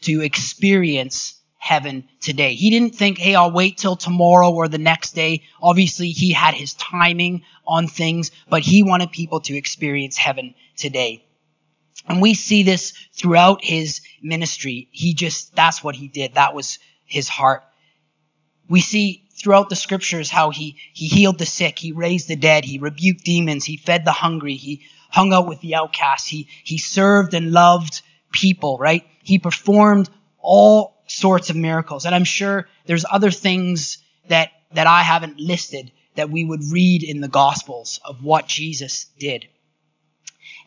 to 0.02 0.21
experience 0.21 1.40
heaven 1.59 2.09
today. 2.21 2.54
He 2.54 2.71
didn't 2.71 2.97
think, 2.97 3.18
hey, 3.18 3.35
I'll 3.35 3.52
wait 3.52 3.78
till 3.78 3.97
tomorrow 3.97 4.50
or 4.50 4.66
the 4.66 4.78
next 4.78 5.12
day. 5.12 5.42
Obviously, 5.62 6.11
he 6.11 6.32
had 6.32 6.54
his 6.54 6.75
timing 6.75 7.44
on 7.66 7.87
things, 7.87 8.32
but 8.50 8.62
he 8.62 8.82
wanted 8.82 9.12
people 9.12 9.40
to 9.42 9.56
experience 9.56 10.16
heaven 10.16 10.54
today. 10.76 11.25
And 12.09 12.21
we 12.21 12.35
see 12.35 12.64
this 12.64 12.92
throughout 13.12 13.64
his 13.64 14.00
ministry. 14.21 14.88
He 14.90 15.14
just, 15.14 15.54
that's 15.54 15.85
what 15.85 15.94
he 15.94 16.09
did. 16.09 16.35
That 16.35 16.52
was 16.52 16.80
his 17.04 17.28
heart. 17.28 17.62
We 18.68 18.80
see 18.80 19.21
throughout 19.34 19.68
the 19.68 19.76
scriptures 19.76 20.30
how 20.30 20.50
he, 20.50 20.76
he 20.92 21.08
healed 21.08 21.38
the 21.38 21.46
sick, 21.46 21.78
he 21.78 21.92
raised 21.92 22.28
the 22.28 22.36
dead, 22.36 22.64
he 22.64 22.78
rebuked 22.78 23.24
demons, 23.24 23.64
he 23.64 23.76
fed 23.76 24.04
the 24.04 24.12
hungry, 24.12 24.54
he 24.54 24.82
hung 25.10 25.32
out 25.32 25.48
with 25.48 25.60
the 25.60 25.74
outcasts, 25.74 26.28
he, 26.28 26.48
he 26.64 26.78
served 26.78 27.34
and 27.34 27.52
loved 27.52 28.02
people, 28.32 28.78
right? 28.78 29.04
He 29.22 29.38
performed 29.38 30.08
all 30.38 31.02
sorts 31.06 31.50
of 31.50 31.56
miracles. 31.56 32.06
And 32.06 32.14
I'm 32.14 32.24
sure 32.24 32.68
there's 32.86 33.04
other 33.10 33.30
things 33.30 33.98
that, 34.28 34.50
that 34.72 34.86
I 34.86 35.02
haven't 35.02 35.38
listed 35.38 35.92
that 36.14 36.30
we 36.30 36.44
would 36.44 36.62
read 36.70 37.02
in 37.02 37.20
the 37.20 37.28
Gospels 37.28 38.00
of 38.04 38.22
what 38.22 38.46
Jesus 38.46 39.06
did. 39.18 39.46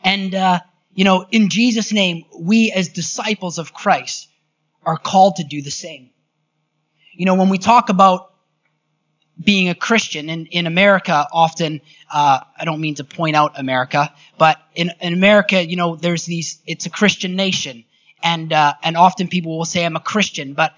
And, 0.04 0.34
uh, 0.34 0.60
you 0.94 1.04
know, 1.04 1.26
in 1.32 1.50
Jesus' 1.50 1.92
name, 1.92 2.26
we 2.38 2.72
as 2.72 2.90
disciples 2.90 3.58
of 3.58 3.74
Christ 3.74 4.28
are 4.86 4.98
called 4.98 5.38
to 5.38 5.44
do 5.44 5.62
the 5.62 5.72
same. 5.72 6.12
You 7.14 7.26
know, 7.26 7.36
when 7.36 7.50
we 7.50 7.58
talk 7.58 7.90
about 7.90 8.35
being 9.44 9.70
a 9.70 9.76
Christian 9.76 10.30
in, 10.30 10.46
in 10.48 10.68
America, 10.68 11.28
often, 11.32 11.82
uh, 12.12 12.40
I 12.58 12.66
don't 12.66 12.80
mean 12.80 12.96
to 12.96 13.04
point 13.04 13.36
out 13.36 13.60
America, 13.60 14.14
but 14.38 14.58
in, 14.76 14.92
in 15.02 15.14
America, 15.14 15.66
you 15.66 15.76
know, 15.76 15.96
there's 15.96 16.26
these, 16.26 16.62
it's 16.66 16.86
a 16.86 16.90
Christian 16.90 17.36
nation 17.36 17.86
and 18.26 18.52
uh, 18.52 18.74
and 18.84 18.98
often 18.98 19.28
people 19.28 19.58
will 19.58 19.66
say 19.66 19.86
I'm 19.86 19.96
a 19.96 20.02
Christian, 20.02 20.54
but 20.54 20.74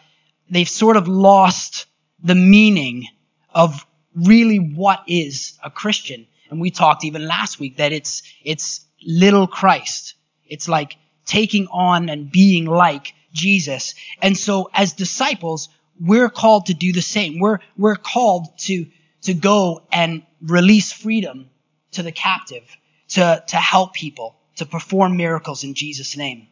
they've 0.50 0.70
sort 0.70 0.98
of 0.98 1.08
lost 1.08 1.86
the 2.22 2.36
meaning 2.36 3.08
of 3.56 3.86
really 4.14 4.58
what 4.58 5.04
is 5.08 5.58
a 5.64 5.72
Christian. 5.72 6.28
And 6.50 6.60
we 6.60 6.72
talked 6.72 7.06
even 7.06 7.26
last 7.26 7.60
week 7.60 7.78
that 7.78 7.94
it's 7.94 8.24
it's 8.44 8.86
little 9.02 9.48
Christ. 9.48 10.16
It's 10.46 10.68
like 10.68 10.98
taking 11.26 11.68
on 11.68 12.10
and 12.10 12.30
being 12.30 12.66
like 12.66 13.14
Jesus. 13.32 13.96
And 14.22 14.38
so 14.38 14.70
as 14.74 14.94
disciples, 14.94 15.70
we're 16.00 16.30
called 16.30 16.68
to 16.68 16.74
do 16.74 16.94
the 16.94 17.02
same. 17.02 17.40
We're 17.40 17.60
we're 17.78 17.96
called 17.96 18.58
to 18.60 18.86
to 19.24 19.34
go 19.34 19.84
and 19.92 20.24
release 20.42 20.92
freedom 20.92 21.50
to 21.92 22.04
the 22.04 22.12
captive, 22.12 22.64
to 23.10 23.44
to 23.48 23.58
help 23.58 23.94
people, 23.94 24.36
to 24.58 24.66
perform 24.66 25.18
miracles 25.18 25.64
in 25.64 25.74
Jesus' 25.74 26.18
name. 26.18 26.48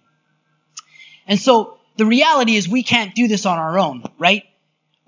And 1.28 1.40
so 1.40 1.80
the 1.98 2.06
reality 2.06 2.56
is 2.56 2.68
we 2.68 2.84
can't 2.84 3.16
do 3.16 3.28
this 3.28 3.46
on 3.46 3.58
our 3.58 3.80
own, 3.80 4.04
right? 4.20 4.44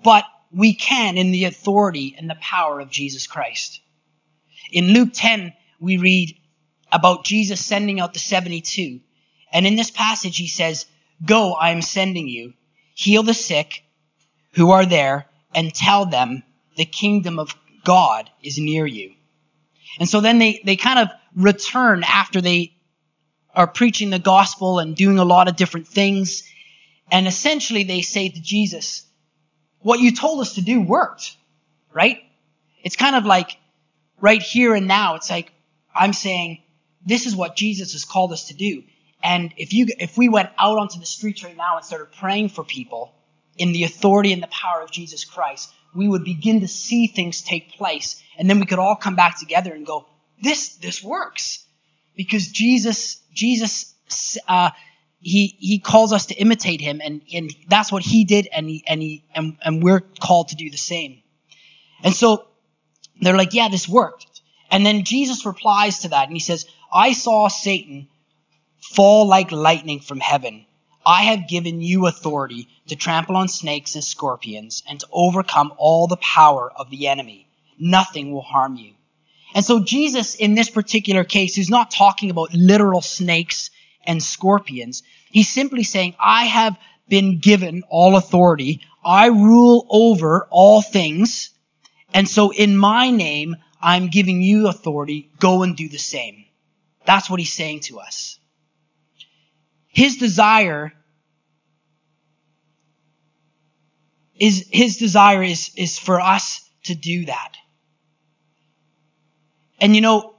But 0.02 0.24
we 0.52 0.74
can 0.74 1.18
in 1.18 1.30
the 1.30 1.44
authority 1.44 2.14
and 2.16 2.28
the 2.28 2.36
power 2.40 2.80
of 2.80 2.90
Jesus 2.90 3.26
Christ. 3.26 3.80
In 4.72 4.92
Luke 4.92 5.10
10, 5.12 5.52
we 5.80 5.98
read 5.98 6.36
about 6.90 7.24
Jesus 7.24 7.64
sending 7.64 8.00
out 8.00 8.14
the 8.14 8.18
72. 8.18 9.00
And 9.52 9.66
in 9.66 9.76
this 9.76 9.90
passage, 9.90 10.36
he 10.36 10.48
says, 10.48 10.86
Go, 11.24 11.52
I 11.52 11.70
am 11.70 11.82
sending 11.82 12.28
you. 12.28 12.54
Heal 12.94 13.22
the 13.22 13.34
sick 13.34 13.82
who 14.58 14.72
are 14.72 14.84
there 14.84 15.26
and 15.54 15.72
tell 15.72 16.04
them 16.04 16.42
the 16.76 16.84
kingdom 16.84 17.38
of 17.38 17.54
God 17.84 18.28
is 18.42 18.58
near 18.58 18.84
you. 18.84 19.14
And 20.00 20.08
so 20.08 20.20
then 20.20 20.38
they, 20.38 20.60
they 20.64 20.74
kind 20.74 20.98
of 20.98 21.08
return 21.36 22.02
after 22.04 22.40
they 22.40 22.74
are 23.54 23.68
preaching 23.68 24.10
the 24.10 24.18
gospel 24.18 24.80
and 24.80 24.96
doing 24.96 25.20
a 25.20 25.24
lot 25.24 25.46
of 25.48 25.54
different 25.54 25.86
things. 25.86 26.42
And 27.10 27.28
essentially 27.28 27.84
they 27.84 28.02
say 28.02 28.28
to 28.28 28.40
Jesus, 28.40 29.06
what 29.78 30.00
you 30.00 30.10
told 30.10 30.40
us 30.40 30.56
to 30.56 30.60
do 30.60 30.82
worked, 30.82 31.36
right? 31.94 32.18
It's 32.82 32.96
kind 32.96 33.14
of 33.14 33.24
like 33.24 33.56
right 34.20 34.42
here 34.42 34.74
and 34.74 34.88
now. 34.88 35.14
It's 35.14 35.30
like 35.30 35.52
I'm 35.94 36.12
saying, 36.12 36.62
this 37.06 37.26
is 37.26 37.36
what 37.36 37.54
Jesus 37.54 37.92
has 37.92 38.04
called 38.04 38.32
us 38.32 38.48
to 38.48 38.54
do. 38.54 38.82
And 39.22 39.54
if 39.56 39.72
you, 39.72 39.86
if 39.98 40.18
we 40.18 40.28
went 40.28 40.50
out 40.58 40.78
onto 40.78 40.98
the 40.98 41.06
streets 41.06 41.44
right 41.44 41.56
now 41.56 41.76
and 41.76 41.84
started 41.84 42.10
praying 42.10 42.48
for 42.48 42.64
people 42.64 43.14
in 43.58 43.72
the 43.72 43.84
authority 43.84 44.32
and 44.32 44.42
the 44.42 44.48
power 44.48 44.82
of 44.82 44.90
Jesus 44.90 45.24
Christ, 45.24 45.72
we 45.94 46.08
would 46.08 46.24
begin 46.24 46.60
to 46.60 46.68
see 46.68 47.06
things 47.06 47.42
take 47.42 47.72
place. 47.72 48.22
And 48.38 48.48
then 48.48 48.60
we 48.60 48.66
could 48.66 48.78
all 48.78 48.96
come 48.96 49.16
back 49.16 49.38
together 49.38 49.72
and 49.72 49.84
go, 49.84 50.06
this, 50.40 50.76
this 50.76 51.02
works. 51.02 51.64
Because 52.16 52.48
Jesus 52.48 53.20
Jesus, 53.38 53.94
uh, 54.48 54.70
he, 55.20 55.56
he 55.60 55.78
calls 55.78 56.12
us 56.12 56.26
to 56.26 56.34
imitate 56.34 56.80
him 56.80 57.00
and, 57.02 57.22
and 57.32 57.54
that's 57.68 57.92
what 57.92 58.02
he 58.02 58.24
did 58.24 58.48
and 58.52 58.68
he, 58.68 58.82
and 58.86 59.00
he, 59.00 59.24
and, 59.32 59.56
and 59.64 59.80
we're 59.80 60.00
called 60.20 60.48
to 60.48 60.56
do 60.56 60.70
the 60.70 60.76
same. 60.76 61.22
And 62.02 62.12
so 62.12 62.48
they're 63.20 63.36
like, 63.36 63.54
yeah, 63.54 63.68
this 63.68 63.88
worked. 63.88 64.42
And 64.72 64.84
then 64.84 65.04
Jesus 65.04 65.46
replies 65.46 66.00
to 66.00 66.08
that 66.08 66.26
and 66.26 66.36
he 66.36 66.40
says, 66.40 66.66
I 66.92 67.12
saw 67.12 67.46
Satan 67.46 68.08
fall 68.80 69.28
like 69.28 69.52
lightning 69.52 70.00
from 70.00 70.18
heaven. 70.18 70.66
I 71.08 71.22
have 71.22 71.48
given 71.48 71.80
you 71.80 72.06
authority 72.06 72.68
to 72.88 72.94
trample 72.94 73.34
on 73.38 73.48
snakes 73.48 73.94
and 73.94 74.04
scorpions 74.04 74.82
and 74.86 75.00
to 75.00 75.06
overcome 75.10 75.72
all 75.78 76.06
the 76.06 76.18
power 76.18 76.70
of 76.70 76.90
the 76.90 77.08
enemy. 77.08 77.48
Nothing 77.78 78.30
will 78.30 78.42
harm 78.42 78.76
you. 78.76 78.92
And 79.54 79.64
so 79.64 79.82
Jesus, 79.82 80.34
in 80.34 80.54
this 80.54 80.68
particular 80.68 81.24
case, 81.24 81.56
is 81.56 81.70
not 81.70 81.90
talking 81.90 82.30
about 82.30 82.52
literal 82.52 83.00
snakes 83.00 83.70
and 84.04 84.22
scorpions. 84.22 85.02
He's 85.30 85.48
simply 85.48 85.82
saying, 85.82 86.14
I 86.20 86.44
have 86.44 86.76
been 87.08 87.38
given 87.38 87.84
all 87.88 88.16
authority. 88.16 88.82
I 89.02 89.28
rule 89.28 89.86
over 89.88 90.46
all 90.50 90.82
things. 90.82 91.52
And 92.12 92.28
so 92.28 92.50
in 92.52 92.76
my 92.76 93.10
name, 93.10 93.56
I'm 93.80 94.08
giving 94.08 94.42
you 94.42 94.68
authority. 94.68 95.30
Go 95.40 95.62
and 95.62 95.74
do 95.74 95.88
the 95.88 95.96
same. 95.96 96.44
That's 97.06 97.30
what 97.30 97.40
he's 97.40 97.54
saying 97.54 97.80
to 97.84 97.98
us. 97.98 98.38
His 99.86 100.18
desire 100.18 100.92
is, 104.38 104.68
his 104.70 104.96
desire 104.96 105.42
is, 105.42 105.70
is 105.76 105.98
for 105.98 106.20
us 106.20 106.68
to 106.84 106.94
do 106.94 107.26
that. 107.26 107.54
And 109.80 109.94
you 109.94 110.00
know, 110.00 110.34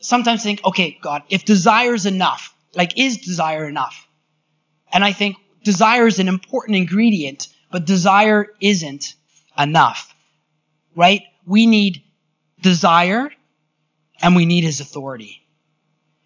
sometimes 0.00 0.42
think, 0.42 0.64
okay, 0.64 0.98
God, 1.00 1.22
if 1.28 1.44
desire 1.44 1.94
is 1.94 2.06
enough, 2.06 2.54
like 2.74 2.98
is 2.98 3.18
desire 3.18 3.68
enough? 3.68 4.06
And 4.92 5.04
I 5.04 5.12
think 5.12 5.36
desire 5.64 6.06
is 6.06 6.18
an 6.18 6.28
important 6.28 6.76
ingredient, 6.76 7.48
but 7.70 7.84
desire 7.84 8.46
isn't 8.60 9.14
enough. 9.58 10.14
Right? 10.94 11.22
We 11.46 11.66
need 11.66 12.02
desire 12.60 13.30
and 14.20 14.34
we 14.34 14.46
need 14.46 14.64
his 14.64 14.80
authority. 14.80 15.42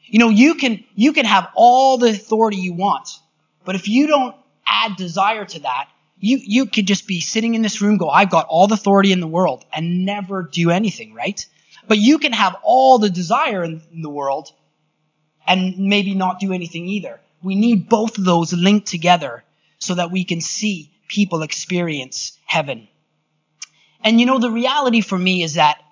You 0.04 0.18
know, 0.18 0.28
you 0.28 0.54
can, 0.54 0.84
you 0.94 1.12
can 1.12 1.24
have 1.24 1.48
all 1.54 1.98
the 1.98 2.10
authority 2.10 2.58
you 2.58 2.74
want, 2.74 3.08
but 3.64 3.74
if 3.74 3.88
you 3.88 4.06
don't 4.06 4.36
add 4.66 4.96
desire 4.96 5.44
to 5.44 5.60
that, 5.60 5.88
you, 6.22 6.38
you 6.40 6.66
could 6.66 6.86
just 6.86 7.08
be 7.08 7.20
sitting 7.20 7.56
in 7.56 7.62
this 7.62 7.82
room, 7.82 7.98
go, 7.98 8.08
I've 8.08 8.30
got 8.30 8.46
all 8.46 8.68
the 8.68 8.74
authority 8.74 9.10
in 9.10 9.18
the 9.18 9.26
world 9.26 9.64
and 9.72 10.06
never 10.06 10.44
do 10.44 10.70
anything, 10.70 11.14
right? 11.14 11.44
But 11.88 11.98
you 11.98 12.18
can 12.18 12.32
have 12.32 12.54
all 12.62 13.00
the 13.00 13.10
desire 13.10 13.64
in, 13.64 13.82
in 13.92 14.02
the 14.02 14.08
world 14.08 14.52
and 15.44 15.76
maybe 15.76 16.14
not 16.14 16.38
do 16.38 16.52
anything 16.52 16.86
either. 16.86 17.20
We 17.42 17.56
need 17.56 17.88
both 17.88 18.18
of 18.18 18.24
those 18.24 18.52
linked 18.52 18.86
together 18.86 19.42
so 19.80 19.96
that 19.96 20.12
we 20.12 20.22
can 20.22 20.40
see 20.40 20.92
people 21.08 21.42
experience 21.42 22.38
heaven. 22.46 22.86
And 24.04 24.20
you 24.20 24.26
know, 24.26 24.38
the 24.38 24.52
reality 24.52 25.00
for 25.00 25.18
me 25.18 25.42
is 25.42 25.54
that 25.54 25.82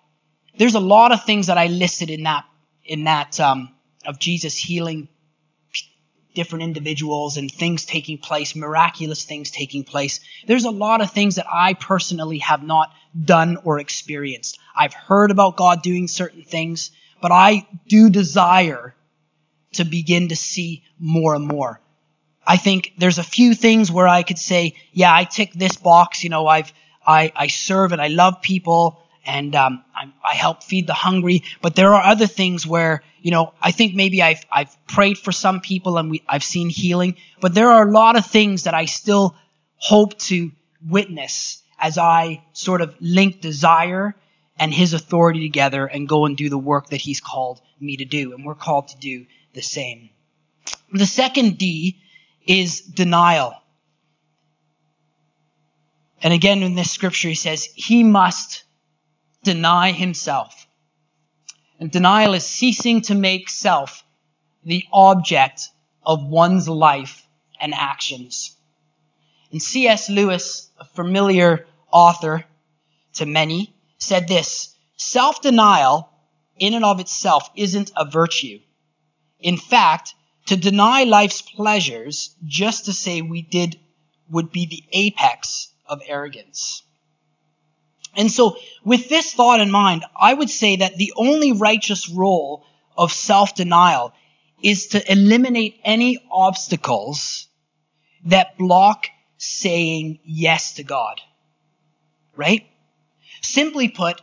there's 0.56 0.76
a 0.76 0.80
lot 0.80 1.10
of 1.10 1.24
things 1.24 1.48
that 1.48 1.58
I 1.58 1.66
listed 1.66 2.08
in 2.08 2.22
that, 2.22 2.44
in 2.84 3.04
that, 3.04 3.40
um, 3.40 3.74
of 4.06 4.20
Jesus 4.20 4.56
healing 4.56 5.08
different 6.34 6.64
individuals 6.64 7.36
and 7.36 7.50
things 7.50 7.84
taking 7.84 8.18
place, 8.18 8.54
miraculous 8.54 9.24
things 9.24 9.50
taking 9.50 9.84
place. 9.84 10.20
There's 10.46 10.64
a 10.64 10.70
lot 10.70 11.00
of 11.00 11.10
things 11.10 11.36
that 11.36 11.46
I 11.52 11.74
personally 11.74 12.38
have 12.38 12.62
not 12.62 12.92
done 13.24 13.58
or 13.64 13.78
experienced. 13.78 14.58
I've 14.76 14.94
heard 14.94 15.30
about 15.30 15.56
God 15.56 15.82
doing 15.82 16.08
certain 16.08 16.42
things, 16.42 16.90
but 17.20 17.32
I 17.32 17.66
do 17.88 18.10
desire 18.10 18.94
to 19.72 19.84
begin 19.84 20.28
to 20.28 20.36
see 20.36 20.84
more 20.98 21.34
and 21.34 21.46
more. 21.46 21.80
I 22.46 22.56
think 22.56 22.94
there's 22.98 23.18
a 23.18 23.24
few 23.24 23.54
things 23.54 23.92
where 23.92 24.08
I 24.08 24.22
could 24.22 24.38
say, 24.38 24.74
yeah, 24.92 25.14
I 25.14 25.24
tick 25.24 25.52
this 25.52 25.76
box. 25.76 26.24
You 26.24 26.30
know, 26.30 26.46
I've, 26.46 26.72
I, 27.06 27.32
I 27.36 27.46
serve 27.48 27.92
and 27.92 28.00
I 28.00 28.08
love 28.08 28.42
people 28.42 28.99
and 29.24 29.54
um, 29.54 29.84
I, 29.94 30.12
I 30.24 30.34
help 30.34 30.62
feed 30.62 30.86
the 30.86 30.94
hungry. 30.94 31.44
But 31.60 31.76
there 31.76 31.94
are 31.94 32.02
other 32.02 32.26
things 32.26 32.66
where, 32.66 33.02
you 33.20 33.30
know, 33.30 33.52
I 33.60 33.70
think 33.70 33.94
maybe 33.94 34.22
I've, 34.22 34.44
I've 34.50 34.74
prayed 34.86 35.18
for 35.18 35.32
some 35.32 35.60
people 35.60 35.98
and 35.98 36.10
we, 36.10 36.22
I've 36.28 36.44
seen 36.44 36.68
healing. 36.68 37.16
But 37.40 37.54
there 37.54 37.70
are 37.70 37.86
a 37.86 37.90
lot 37.90 38.16
of 38.16 38.26
things 38.26 38.64
that 38.64 38.74
I 38.74 38.86
still 38.86 39.36
hope 39.76 40.18
to 40.20 40.50
witness 40.88 41.62
as 41.78 41.98
I 41.98 42.42
sort 42.52 42.80
of 42.80 42.94
link 43.00 43.40
desire 43.40 44.14
and 44.58 44.72
his 44.72 44.92
authority 44.92 45.40
together 45.40 45.86
and 45.86 46.08
go 46.08 46.26
and 46.26 46.36
do 46.36 46.48
the 46.48 46.58
work 46.58 46.90
that 46.90 47.00
he's 47.00 47.20
called 47.20 47.60
me 47.80 47.96
to 47.96 48.04
do. 48.04 48.34
And 48.34 48.44
we're 48.44 48.54
called 48.54 48.88
to 48.88 48.98
do 48.98 49.26
the 49.54 49.62
same. 49.62 50.10
The 50.92 51.06
second 51.06 51.56
D 51.58 51.98
is 52.46 52.80
denial. 52.80 53.54
And 56.22 56.34
again, 56.34 56.62
in 56.62 56.74
this 56.74 56.90
scripture, 56.90 57.28
he 57.28 57.34
says, 57.34 57.64
he 57.64 58.02
must 58.02 58.64
deny 59.42 59.92
himself. 59.92 60.66
And 61.78 61.90
denial 61.90 62.34
is 62.34 62.44
ceasing 62.44 63.00
to 63.02 63.14
make 63.14 63.48
self 63.48 64.04
the 64.64 64.84
object 64.92 65.68
of 66.02 66.24
one's 66.24 66.68
life 66.68 67.26
and 67.60 67.74
actions. 67.74 68.54
And 69.50 69.62
C.S. 69.62 70.10
Lewis, 70.10 70.70
a 70.78 70.84
familiar 70.84 71.66
author 71.90 72.44
to 73.14 73.26
many, 73.26 73.74
said 73.98 74.28
this 74.28 74.74
Self 74.96 75.40
denial, 75.40 76.10
in 76.58 76.74
and 76.74 76.84
of 76.84 77.00
itself, 77.00 77.48
isn't 77.56 77.90
a 77.96 78.04
virtue. 78.04 78.60
In 79.38 79.56
fact, 79.56 80.14
to 80.46 80.56
deny 80.56 81.04
life's 81.04 81.42
pleasures 81.42 82.34
just 82.44 82.84
to 82.84 82.92
say 82.92 83.22
we 83.22 83.40
did 83.40 83.78
would 84.30 84.52
be 84.52 84.66
the 84.66 84.84
apex 84.92 85.68
of 85.86 86.02
arrogance. 86.06 86.82
And 88.16 88.30
so, 88.30 88.56
with 88.84 89.08
this 89.08 89.32
thought 89.32 89.60
in 89.60 89.70
mind, 89.70 90.04
I 90.18 90.34
would 90.34 90.50
say 90.50 90.76
that 90.76 90.96
the 90.96 91.12
only 91.16 91.52
righteous 91.52 92.08
role 92.08 92.64
of 92.96 93.12
self 93.12 93.54
denial 93.54 94.12
is 94.62 94.88
to 94.88 95.12
eliminate 95.12 95.80
any 95.84 96.18
obstacles 96.30 97.48
that 98.26 98.58
block 98.58 99.06
saying 99.38 100.18
yes 100.24 100.74
to 100.74 100.82
God. 100.84 101.20
Right? 102.36 102.66
Simply 103.40 103.88
put, 103.88 104.20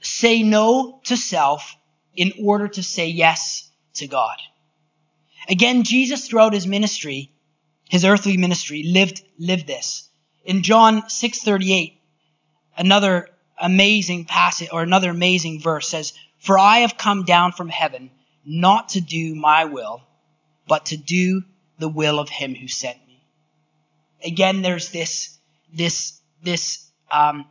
say 0.00 0.42
no 0.42 1.00
to 1.04 1.16
self 1.16 1.76
in 2.16 2.32
order 2.42 2.68
to 2.68 2.82
say 2.82 3.08
yes 3.08 3.70
to 3.94 4.06
God. 4.06 4.36
Again, 5.48 5.84
Jesus 5.84 6.28
throughout 6.28 6.52
his 6.52 6.66
ministry, 6.66 7.32
his 7.88 8.04
earthly 8.04 8.36
ministry, 8.36 8.82
lived, 8.84 9.22
lived 9.38 9.66
this. 9.66 10.09
In 10.44 10.62
John 10.62 11.02
6:38, 11.08 11.98
another 12.76 13.28
amazing 13.58 14.24
passage 14.24 14.68
or 14.72 14.82
another 14.82 15.10
amazing 15.10 15.60
verse 15.60 15.88
says, 15.88 16.12
"For 16.38 16.58
I 16.58 16.78
have 16.78 16.96
come 16.96 17.24
down 17.24 17.52
from 17.52 17.68
heaven 17.68 18.10
not 18.44 18.90
to 18.90 19.00
do 19.00 19.34
my 19.34 19.66
will, 19.66 20.02
but 20.66 20.86
to 20.86 20.96
do 20.96 21.44
the 21.78 21.88
will 21.88 22.18
of 22.18 22.28
him 22.28 22.54
who 22.54 22.68
sent 22.68 22.98
me." 23.06 23.22
Again, 24.24 24.62
there's 24.62 24.90
this 24.90 25.38
this 25.72 26.20
this 26.42 26.90
um, 27.10 27.46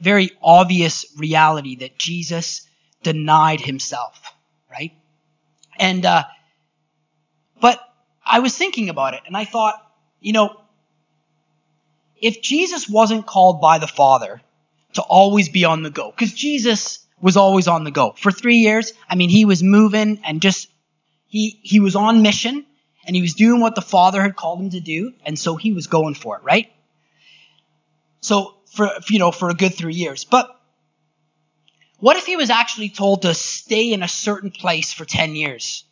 very 0.00 0.30
obvious 0.42 1.06
reality 1.16 1.76
that 1.76 1.98
Jesus 1.98 2.66
denied 3.02 3.60
himself, 3.60 4.34
right? 4.70 4.92
And, 5.78 6.04
uh, 6.04 6.24
but 7.60 7.80
I 8.24 8.40
was 8.40 8.56
thinking 8.56 8.88
about 8.88 9.14
it 9.14 9.20
and 9.26 9.36
I 9.36 9.44
thought, 9.44 9.80
you 10.20 10.32
know, 10.32 10.60
if 12.24 12.40
Jesus 12.40 12.88
wasn't 12.88 13.26
called 13.26 13.60
by 13.60 13.78
the 13.78 13.86
Father 13.86 14.40
to 14.94 15.02
always 15.02 15.50
be 15.50 15.66
on 15.66 15.82
the 15.82 15.90
go, 15.90 16.10
because 16.10 16.32
Jesus 16.32 17.06
was 17.20 17.36
always 17.36 17.68
on 17.68 17.84
the 17.84 17.90
go. 17.90 18.14
For 18.16 18.32
three 18.32 18.56
years, 18.56 18.94
I 19.06 19.14
mean, 19.14 19.28
he 19.28 19.44
was 19.44 19.62
moving 19.62 20.20
and 20.24 20.40
just, 20.40 20.70
he, 21.26 21.60
he 21.62 21.80
was 21.80 21.96
on 21.96 22.22
mission 22.22 22.64
and 23.06 23.14
he 23.14 23.20
was 23.20 23.34
doing 23.34 23.60
what 23.60 23.74
the 23.74 23.82
Father 23.82 24.22
had 24.22 24.36
called 24.36 24.62
him 24.62 24.70
to 24.70 24.80
do, 24.80 25.12
and 25.26 25.38
so 25.38 25.56
he 25.56 25.74
was 25.74 25.86
going 25.86 26.14
for 26.14 26.38
it, 26.38 26.44
right? 26.44 26.72
So, 28.22 28.54
for, 28.72 28.88
you 29.10 29.18
know, 29.18 29.30
for 29.30 29.50
a 29.50 29.54
good 29.54 29.74
three 29.74 29.92
years. 29.92 30.24
But 30.24 30.48
what 31.98 32.16
if 32.16 32.24
he 32.24 32.36
was 32.36 32.48
actually 32.48 32.88
told 32.88 33.20
to 33.22 33.34
stay 33.34 33.92
in 33.92 34.02
a 34.02 34.08
certain 34.08 34.50
place 34.50 34.94
for 34.94 35.04
10 35.04 35.36
years? 35.36 35.84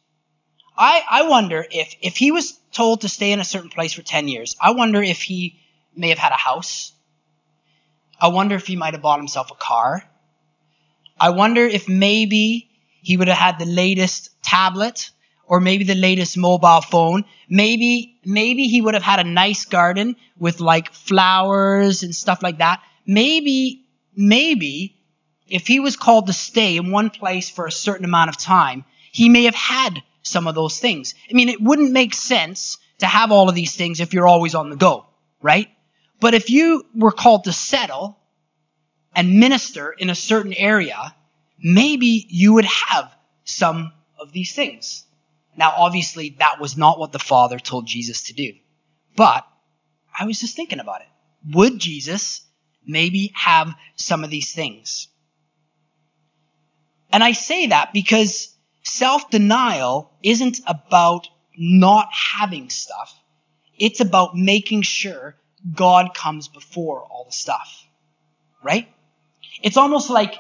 I, 0.79 1.03
I 1.11 1.29
wonder 1.29 1.67
if, 1.71 1.95
if 2.01 2.17
he 2.17 2.31
was 2.31 2.59
told 2.73 3.03
to 3.03 3.11
stay 3.11 3.33
in 3.33 3.41
a 3.41 3.45
certain 3.45 3.69
place 3.69 3.93
for 3.93 4.01
10 4.01 4.29
years, 4.29 4.57
I 4.59 4.71
wonder 4.71 5.03
if 5.03 5.21
he 5.21 5.59
may 5.97 6.09
have 6.09 6.19
had 6.19 6.33
a 6.33 6.37
house. 6.37 6.93
I 8.21 8.29
wonder 8.29 8.55
if 8.55 8.67
he 8.67 8.77
might 8.77 8.95
have 8.95 9.03
bought 9.03 9.19
himself 9.19 9.51
a 9.51 9.55
car. 9.55 10.09
I 11.19 11.31
wonder 11.31 11.63
if 11.65 11.89
maybe 11.89 12.71
he 13.03 13.17
would 13.17 13.29
have 13.29 13.39
had 13.39 13.59
the 13.59 13.67
latest 13.67 14.31
tablet 14.43 15.11
or 15.47 15.61
maybe 15.61 15.85
the 15.85 15.95
latest 15.95 16.39
mobile 16.39 16.81
phone. 16.81 17.25
Maybe, 17.49 18.19
maybe 18.25 18.69
he 18.69 18.81
would 18.81 18.95
have 18.95 19.03
had 19.03 19.21
a 19.21 19.25
nice 19.25 19.65
garden 19.65 20.17
with 20.39 20.61
like 20.61 20.93
flowers 20.93 22.03
and 22.03 22.15
stuff 22.15 22.43
like 22.43 22.59
that. 22.59 22.81
Maybe, 23.07 23.85
maybe 24.15 24.97
if 25.49 25.67
he 25.67 25.81
was 25.81 25.97
called 25.97 26.29
to 26.29 26.33
stay 26.33 26.77
in 26.77 26.91
one 26.91 27.11
place 27.11 27.51
for 27.51 27.67
a 27.67 27.73
certain 27.73 28.05
amount 28.05 28.31
of 28.31 28.39
time, 28.39 28.85
he 29.11 29.29
may 29.29 29.45
have 29.45 29.55
had 29.55 30.03
some 30.23 30.47
of 30.47 30.55
those 30.55 30.79
things. 30.79 31.15
I 31.31 31.35
mean, 31.35 31.49
it 31.49 31.61
wouldn't 31.61 31.93
make 31.93 32.15
sense 32.15 32.79
to 32.99 33.07
have 33.07 33.33
all 33.33 33.49
of 33.49 33.55
these 33.55 33.77
things 33.77 34.01
if 34.01 34.15
you're 34.15 34.29
always 34.29 34.55
on 34.55 34.71
the 34.71 34.77
go, 34.77 35.07
right? 35.43 35.69
But 36.23 36.35
if 36.35 36.51
you 36.51 36.87
were 36.95 37.11
called 37.11 37.45
to 37.45 37.53
settle 37.53 38.17
and 39.13 39.41
minister 39.41 39.91
in 39.91 40.09
a 40.09 40.15
certain 40.15 40.55
area, 40.55 41.17
maybe 41.59 42.25
you 42.29 42.53
would 42.53 42.65
have 42.65 43.13
some 43.43 43.93
of 44.21 44.31
these 44.31 44.55
things. 44.55 45.05
Now, 45.57 45.75
obviously, 45.77 46.37
that 46.39 46.61
was 46.61 46.77
not 46.77 47.01
what 47.01 47.11
the 47.11 47.19
Father 47.19 47.59
told 47.59 47.89
Jesus 47.89 48.23
to 48.29 48.35
do. 48.35 48.53
But 49.17 49.45
I 50.17 50.27
was 50.27 50.39
just 50.39 50.55
thinking 50.55 50.79
about 50.79 51.01
it. 51.01 51.09
Would 51.57 51.81
Jesus 51.81 52.43
maybe 52.87 53.33
have 53.35 53.75
some 53.97 54.23
of 54.23 54.31
these 54.31 54.53
things? 54.53 55.09
And 57.11 57.25
I 57.25 57.33
say 57.33 57.67
that 57.67 57.93
because 57.93 58.55
self 58.85 59.29
denial 59.29 60.13
isn't 60.23 60.61
about 60.69 61.27
not 61.59 62.11
having 62.13 62.71
stuff, 62.71 63.13
it's 63.77 63.99
about 63.99 64.37
making 64.37 64.83
sure 64.83 65.35
God 65.75 66.15
comes 66.15 66.49
before 66.49 67.03
all 67.03 67.25
the 67.25 67.33
stuff. 67.33 67.87
Right? 68.63 68.89
It's 69.63 69.77
almost 69.77 70.11
like 70.11 70.35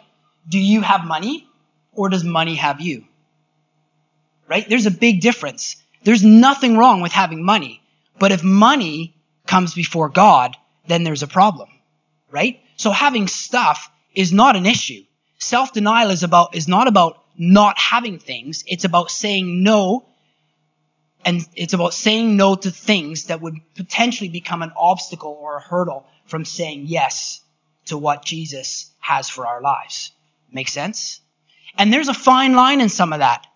do 0.48 0.58
you 0.58 0.80
have 0.80 1.04
money 1.04 1.48
or 1.92 2.08
does 2.08 2.24
money 2.24 2.56
have 2.56 2.80
you? 2.80 3.04
Right? 4.48 4.68
There's 4.68 4.86
a 4.86 4.90
big 4.90 5.20
difference. 5.20 5.76
There's 6.04 6.24
nothing 6.24 6.76
wrong 6.76 7.00
with 7.00 7.12
having 7.12 7.44
money. 7.44 7.82
But 8.18 8.32
if 8.32 8.42
money 8.42 9.14
comes 9.46 9.74
before 9.74 10.08
God, 10.08 10.56
then 10.86 11.04
there's 11.04 11.22
a 11.22 11.28
problem. 11.28 11.68
Right? 12.30 12.60
So 12.76 12.90
having 12.90 13.28
stuff 13.28 13.90
is 14.14 14.32
not 14.32 14.56
an 14.56 14.66
issue. 14.66 15.04
Self-denial 15.38 16.10
is 16.10 16.22
about, 16.22 16.54
is 16.54 16.68
not 16.68 16.88
about 16.88 17.22
not 17.36 17.78
having 17.78 18.18
things. 18.18 18.64
It's 18.66 18.84
about 18.84 19.10
saying 19.10 19.62
no 19.62 20.06
and 21.24 21.46
it's 21.54 21.72
about 21.72 21.94
saying 21.94 22.36
no 22.36 22.54
to 22.54 22.70
things 22.70 23.24
that 23.24 23.40
would 23.40 23.56
potentially 23.74 24.28
become 24.28 24.62
an 24.62 24.72
obstacle 24.76 25.38
or 25.40 25.56
a 25.56 25.60
hurdle 25.60 26.06
from 26.26 26.44
saying 26.44 26.84
yes 26.86 27.40
to 27.86 27.98
what 27.98 28.24
Jesus 28.24 28.90
has 28.98 29.28
for 29.28 29.46
our 29.46 29.60
lives. 29.60 30.12
Make 30.50 30.68
sense? 30.68 31.20
And 31.78 31.92
there's 31.92 32.08
a 32.08 32.14
fine 32.14 32.54
line 32.54 32.80
in 32.80 32.88
some 32.88 33.12
of 33.12 33.20
that. 33.20 33.46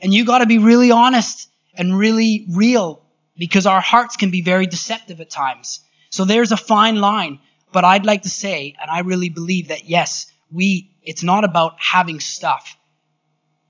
And 0.00 0.12
you 0.12 0.24
gotta 0.24 0.46
be 0.46 0.58
really 0.58 0.90
honest 0.90 1.48
and 1.74 1.96
really 1.96 2.46
real 2.50 3.02
because 3.36 3.66
our 3.66 3.80
hearts 3.80 4.16
can 4.16 4.30
be 4.30 4.42
very 4.42 4.66
deceptive 4.66 5.20
at 5.20 5.30
times. 5.30 5.80
So 6.10 6.24
there's 6.24 6.52
a 6.52 6.56
fine 6.56 6.96
line. 6.96 7.40
But 7.72 7.84
I'd 7.84 8.06
like 8.06 8.22
to 8.22 8.30
say, 8.30 8.74
and 8.80 8.90
I 8.90 9.00
really 9.00 9.28
believe 9.28 9.68
that 9.68 9.88
yes, 9.88 10.26
we, 10.50 10.90
it's 11.02 11.22
not 11.22 11.44
about 11.44 11.74
having 11.78 12.20
stuff. 12.20 12.76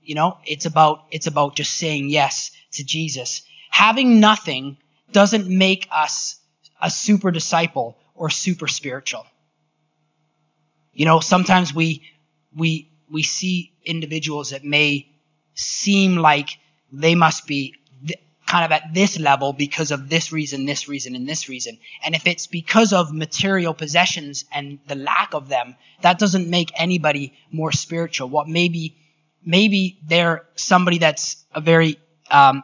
You 0.01 0.15
know, 0.15 0.37
it's 0.45 0.65
about, 0.65 1.05
it's 1.11 1.27
about 1.27 1.55
just 1.55 1.75
saying 1.75 2.09
yes 2.09 2.51
to 2.73 2.83
Jesus. 2.83 3.43
Having 3.69 4.19
nothing 4.19 4.77
doesn't 5.11 5.47
make 5.47 5.87
us 5.91 6.39
a 6.81 6.89
super 6.89 7.31
disciple 7.31 7.97
or 8.15 8.29
super 8.29 8.67
spiritual. 8.67 9.25
You 10.93 11.05
know, 11.05 11.19
sometimes 11.19 11.73
we, 11.73 12.03
we, 12.55 12.91
we 13.09 13.23
see 13.23 13.71
individuals 13.85 14.49
that 14.49 14.63
may 14.63 15.09
seem 15.53 16.17
like 16.17 16.49
they 16.91 17.15
must 17.15 17.47
be 17.47 17.75
th- 18.05 18.19
kind 18.45 18.65
of 18.65 18.71
at 18.71 18.93
this 18.93 19.19
level 19.19 19.53
because 19.53 19.91
of 19.91 20.09
this 20.09 20.31
reason, 20.31 20.65
this 20.65 20.87
reason, 20.87 21.15
and 21.15 21.27
this 21.27 21.47
reason. 21.47 21.77
And 22.03 22.15
if 22.15 22.27
it's 22.27 22.47
because 22.47 22.93
of 22.93 23.13
material 23.13 23.73
possessions 23.73 24.45
and 24.51 24.79
the 24.87 24.95
lack 24.95 25.33
of 25.33 25.49
them, 25.49 25.75
that 26.01 26.19
doesn't 26.19 26.49
make 26.49 26.71
anybody 26.75 27.33
more 27.51 27.71
spiritual. 27.71 28.29
What 28.29 28.47
maybe, 28.47 28.97
maybe 29.45 29.99
they're 30.05 30.45
somebody 30.55 30.97
that's 30.97 31.45
a 31.53 31.61
very, 31.61 31.97
um, 32.31 32.63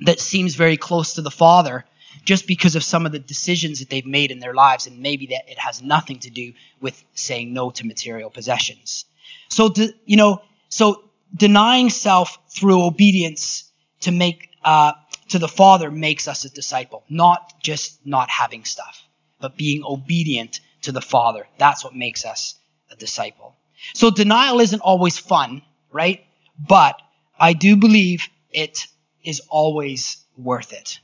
that 0.00 0.20
seems 0.20 0.54
very 0.54 0.76
close 0.76 1.14
to 1.14 1.22
the 1.22 1.30
Father 1.30 1.84
just 2.24 2.46
because 2.46 2.76
of 2.76 2.84
some 2.84 3.06
of 3.06 3.12
the 3.12 3.18
decisions 3.18 3.78
that 3.78 3.88
they've 3.88 4.06
made 4.06 4.30
in 4.30 4.40
their 4.40 4.54
lives, 4.54 4.86
and 4.86 5.00
maybe 5.00 5.26
that 5.26 5.48
it 5.48 5.58
has 5.58 5.82
nothing 5.82 6.18
to 6.20 6.30
do 6.30 6.52
with 6.80 7.02
saying 7.14 7.52
no 7.52 7.70
to 7.70 7.86
material 7.86 8.30
possessions. 8.30 9.04
So, 9.48 9.72
you 10.04 10.16
know, 10.16 10.42
so 10.68 11.04
denying 11.34 11.90
self 11.90 12.38
through 12.48 12.84
obedience 12.84 13.70
to 14.00 14.12
make 14.12 14.50
uh, 14.64 14.92
to 15.28 15.38
the 15.38 15.48
Father 15.48 15.90
makes 15.90 16.28
us 16.28 16.44
a 16.44 16.50
disciple, 16.50 17.04
not 17.08 17.54
just 17.62 18.04
not 18.04 18.28
having 18.28 18.64
stuff, 18.64 19.02
but 19.40 19.56
being 19.56 19.82
obedient 19.84 20.60
to 20.82 20.92
the 20.92 21.00
Father. 21.00 21.46
That's 21.58 21.84
what 21.84 21.94
makes 21.94 22.24
us 22.24 22.56
a 22.90 22.96
disciple. 22.96 23.56
So 23.94 24.10
denial 24.10 24.60
isn't 24.60 24.80
always 24.80 25.18
fun, 25.18 25.62
right? 25.90 26.24
But 26.58 27.00
I 27.38 27.54
do 27.54 27.76
believe 27.76 28.28
it 28.52 28.86
is 29.24 29.40
always 29.48 30.24
worth 30.36 30.72
it. 30.72 31.00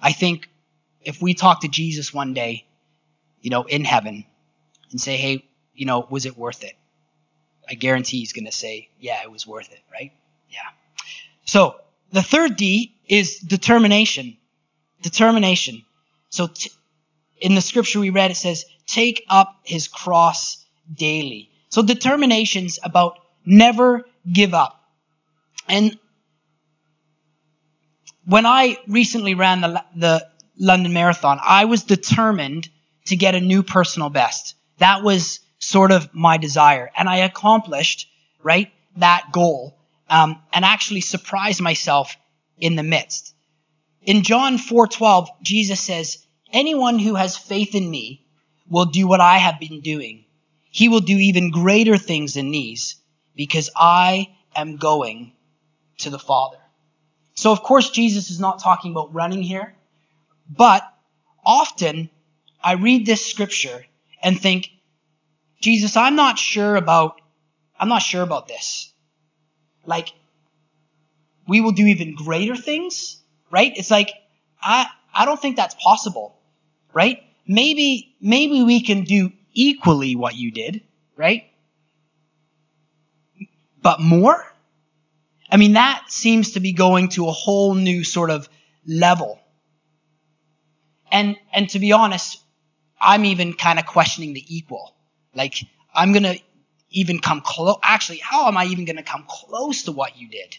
I 0.00 0.12
think 0.12 0.48
if 1.02 1.20
we 1.20 1.34
talk 1.34 1.60
to 1.60 1.68
Jesus 1.68 2.12
one 2.12 2.34
day, 2.34 2.66
you 3.40 3.50
know, 3.50 3.64
in 3.64 3.84
heaven, 3.84 4.24
and 4.90 5.00
say, 5.00 5.16
hey, 5.16 5.44
you 5.74 5.86
know, 5.86 6.06
was 6.08 6.24
it 6.24 6.38
worth 6.38 6.64
it? 6.64 6.74
I 7.68 7.74
guarantee 7.74 8.18
he's 8.18 8.32
going 8.32 8.44
to 8.46 8.52
say, 8.52 8.88
yeah, 8.98 9.22
it 9.22 9.30
was 9.30 9.46
worth 9.46 9.72
it, 9.72 9.80
right? 9.92 10.12
Yeah. 10.48 10.58
So 11.44 11.76
the 12.12 12.22
third 12.22 12.56
D 12.56 12.94
is 13.08 13.38
determination. 13.38 14.36
Determination. 15.02 15.84
So 16.30 16.46
t- 16.46 16.70
in 17.40 17.54
the 17.54 17.60
scripture 17.60 18.00
we 18.00 18.10
read, 18.10 18.30
it 18.30 18.36
says, 18.36 18.64
take 18.86 19.24
up 19.28 19.60
his 19.64 19.88
cross 19.88 20.64
daily. 20.92 21.50
So 21.68 21.82
determination's 21.82 22.78
about 22.82 23.18
never 23.44 24.04
give 24.30 24.54
up. 24.54 24.80
And 25.68 25.98
when 28.26 28.46
I 28.46 28.78
recently 28.86 29.34
ran 29.34 29.60
the, 29.60 29.84
the 29.96 30.26
London 30.58 30.92
Marathon, 30.92 31.38
I 31.42 31.66
was 31.66 31.82
determined 31.82 32.68
to 33.06 33.16
get 33.16 33.34
a 33.34 33.40
new 33.40 33.62
personal 33.62 34.08
best. 34.08 34.54
That 34.78 35.02
was 35.02 35.40
sort 35.58 35.92
of 35.92 36.14
my 36.14 36.36
desire. 36.38 36.90
And 36.96 37.08
I 37.08 37.18
accomplished, 37.18 38.08
right, 38.42 38.72
that 38.96 39.30
goal, 39.32 39.76
um, 40.08 40.40
and 40.52 40.64
actually 40.64 41.00
surprised 41.00 41.60
myself 41.60 42.16
in 42.58 42.76
the 42.76 42.82
midst. 42.82 43.34
In 44.02 44.22
John 44.22 44.58
4:12, 44.58 45.28
Jesus 45.42 45.80
says, 45.80 46.18
"Anyone 46.52 46.98
who 46.98 47.14
has 47.14 47.36
faith 47.36 47.74
in 47.74 47.90
me 47.90 48.26
will 48.68 48.86
do 48.86 49.06
what 49.06 49.20
I 49.20 49.38
have 49.38 49.58
been 49.58 49.80
doing. 49.80 50.24
He 50.70 50.88
will 50.88 51.00
do 51.00 51.16
even 51.18 51.50
greater 51.50 51.96
things 51.96 52.34
than 52.34 52.50
these, 52.50 52.96
because 53.34 53.70
I 53.74 54.34
am 54.54 54.76
going 54.76 55.32
to 55.98 56.10
the 56.10 56.18
Father." 56.18 56.58
So 57.34 57.52
of 57.52 57.62
course 57.62 57.90
Jesus 57.90 58.30
is 58.30 58.40
not 58.40 58.60
talking 58.60 58.92
about 58.92 59.12
running 59.14 59.42
here, 59.42 59.74
but 60.48 60.82
often 61.44 62.10
I 62.62 62.74
read 62.74 63.06
this 63.06 63.24
scripture 63.24 63.84
and 64.22 64.40
think, 64.40 64.70
Jesus, 65.60 65.96
I'm 65.96 66.16
not 66.16 66.38
sure 66.38 66.76
about, 66.76 67.20
I'm 67.78 67.88
not 67.88 68.02
sure 68.02 68.22
about 68.22 68.48
this. 68.48 68.92
Like, 69.84 70.12
we 71.46 71.60
will 71.60 71.72
do 71.72 71.86
even 71.86 72.14
greater 72.14 72.56
things, 72.56 73.20
right? 73.50 73.72
It's 73.76 73.90
like, 73.90 74.10
I, 74.62 74.86
I 75.14 75.24
don't 75.26 75.40
think 75.40 75.56
that's 75.56 75.74
possible, 75.74 76.36
right? 76.92 77.22
Maybe, 77.46 78.14
maybe 78.20 78.62
we 78.62 78.82
can 78.82 79.04
do 79.04 79.32
equally 79.52 80.16
what 80.16 80.34
you 80.34 80.50
did, 80.50 80.82
right? 81.16 81.44
But 83.82 84.00
more? 84.00 84.53
I 85.50 85.56
mean, 85.56 85.74
that 85.74 86.04
seems 86.08 86.52
to 86.52 86.60
be 86.60 86.72
going 86.72 87.10
to 87.10 87.28
a 87.28 87.32
whole 87.32 87.74
new 87.74 88.04
sort 88.04 88.30
of 88.30 88.48
level. 88.86 89.40
And, 91.10 91.36
and 91.52 91.68
to 91.70 91.78
be 91.78 91.92
honest, 91.92 92.40
I'm 93.00 93.24
even 93.24 93.52
kind 93.52 93.78
of 93.78 93.86
questioning 93.86 94.32
the 94.32 94.44
equal. 94.48 94.96
Like, 95.34 95.54
I'm 95.94 96.12
going 96.12 96.24
to 96.24 96.38
even 96.90 97.18
come 97.18 97.40
close. 97.40 97.76
Actually, 97.82 98.18
how 98.18 98.48
am 98.48 98.56
I 98.56 98.66
even 98.66 98.84
going 98.84 98.96
to 98.96 99.02
come 99.02 99.24
close 99.28 99.84
to 99.84 99.92
what 99.92 100.18
you 100.18 100.28
did? 100.28 100.56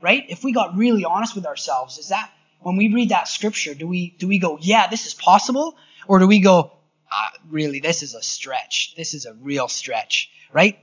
Right? 0.00 0.24
If 0.28 0.44
we 0.44 0.52
got 0.52 0.76
really 0.76 1.04
honest 1.04 1.34
with 1.34 1.46
ourselves, 1.46 1.98
is 1.98 2.08
that 2.08 2.30
when 2.60 2.76
we 2.76 2.92
read 2.92 3.10
that 3.10 3.28
scripture, 3.28 3.74
do 3.74 3.86
we 3.86 4.10
do 4.18 4.28
we 4.28 4.38
go, 4.38 4.58
yeah, 4.60 4.86
this 4.88 5.06
is 5.06 5.14
possible, 5.14 5.76
or 6.06 6.18
do 6.18 6.26
we 6.26 6.40
go, 6.40 6.72
ah, 7.10 7.32
really, 7.48 7.80
this 7.80 8.02
is 8.02 8.14
a 8.14 8.22
stretch. 8.22 8.94
This 8.96 9.14
is 9.14 9.26
a 9.26 9.34
real 9.34 9.68
stretch, 9.68 10.30
right? 10.52 10.78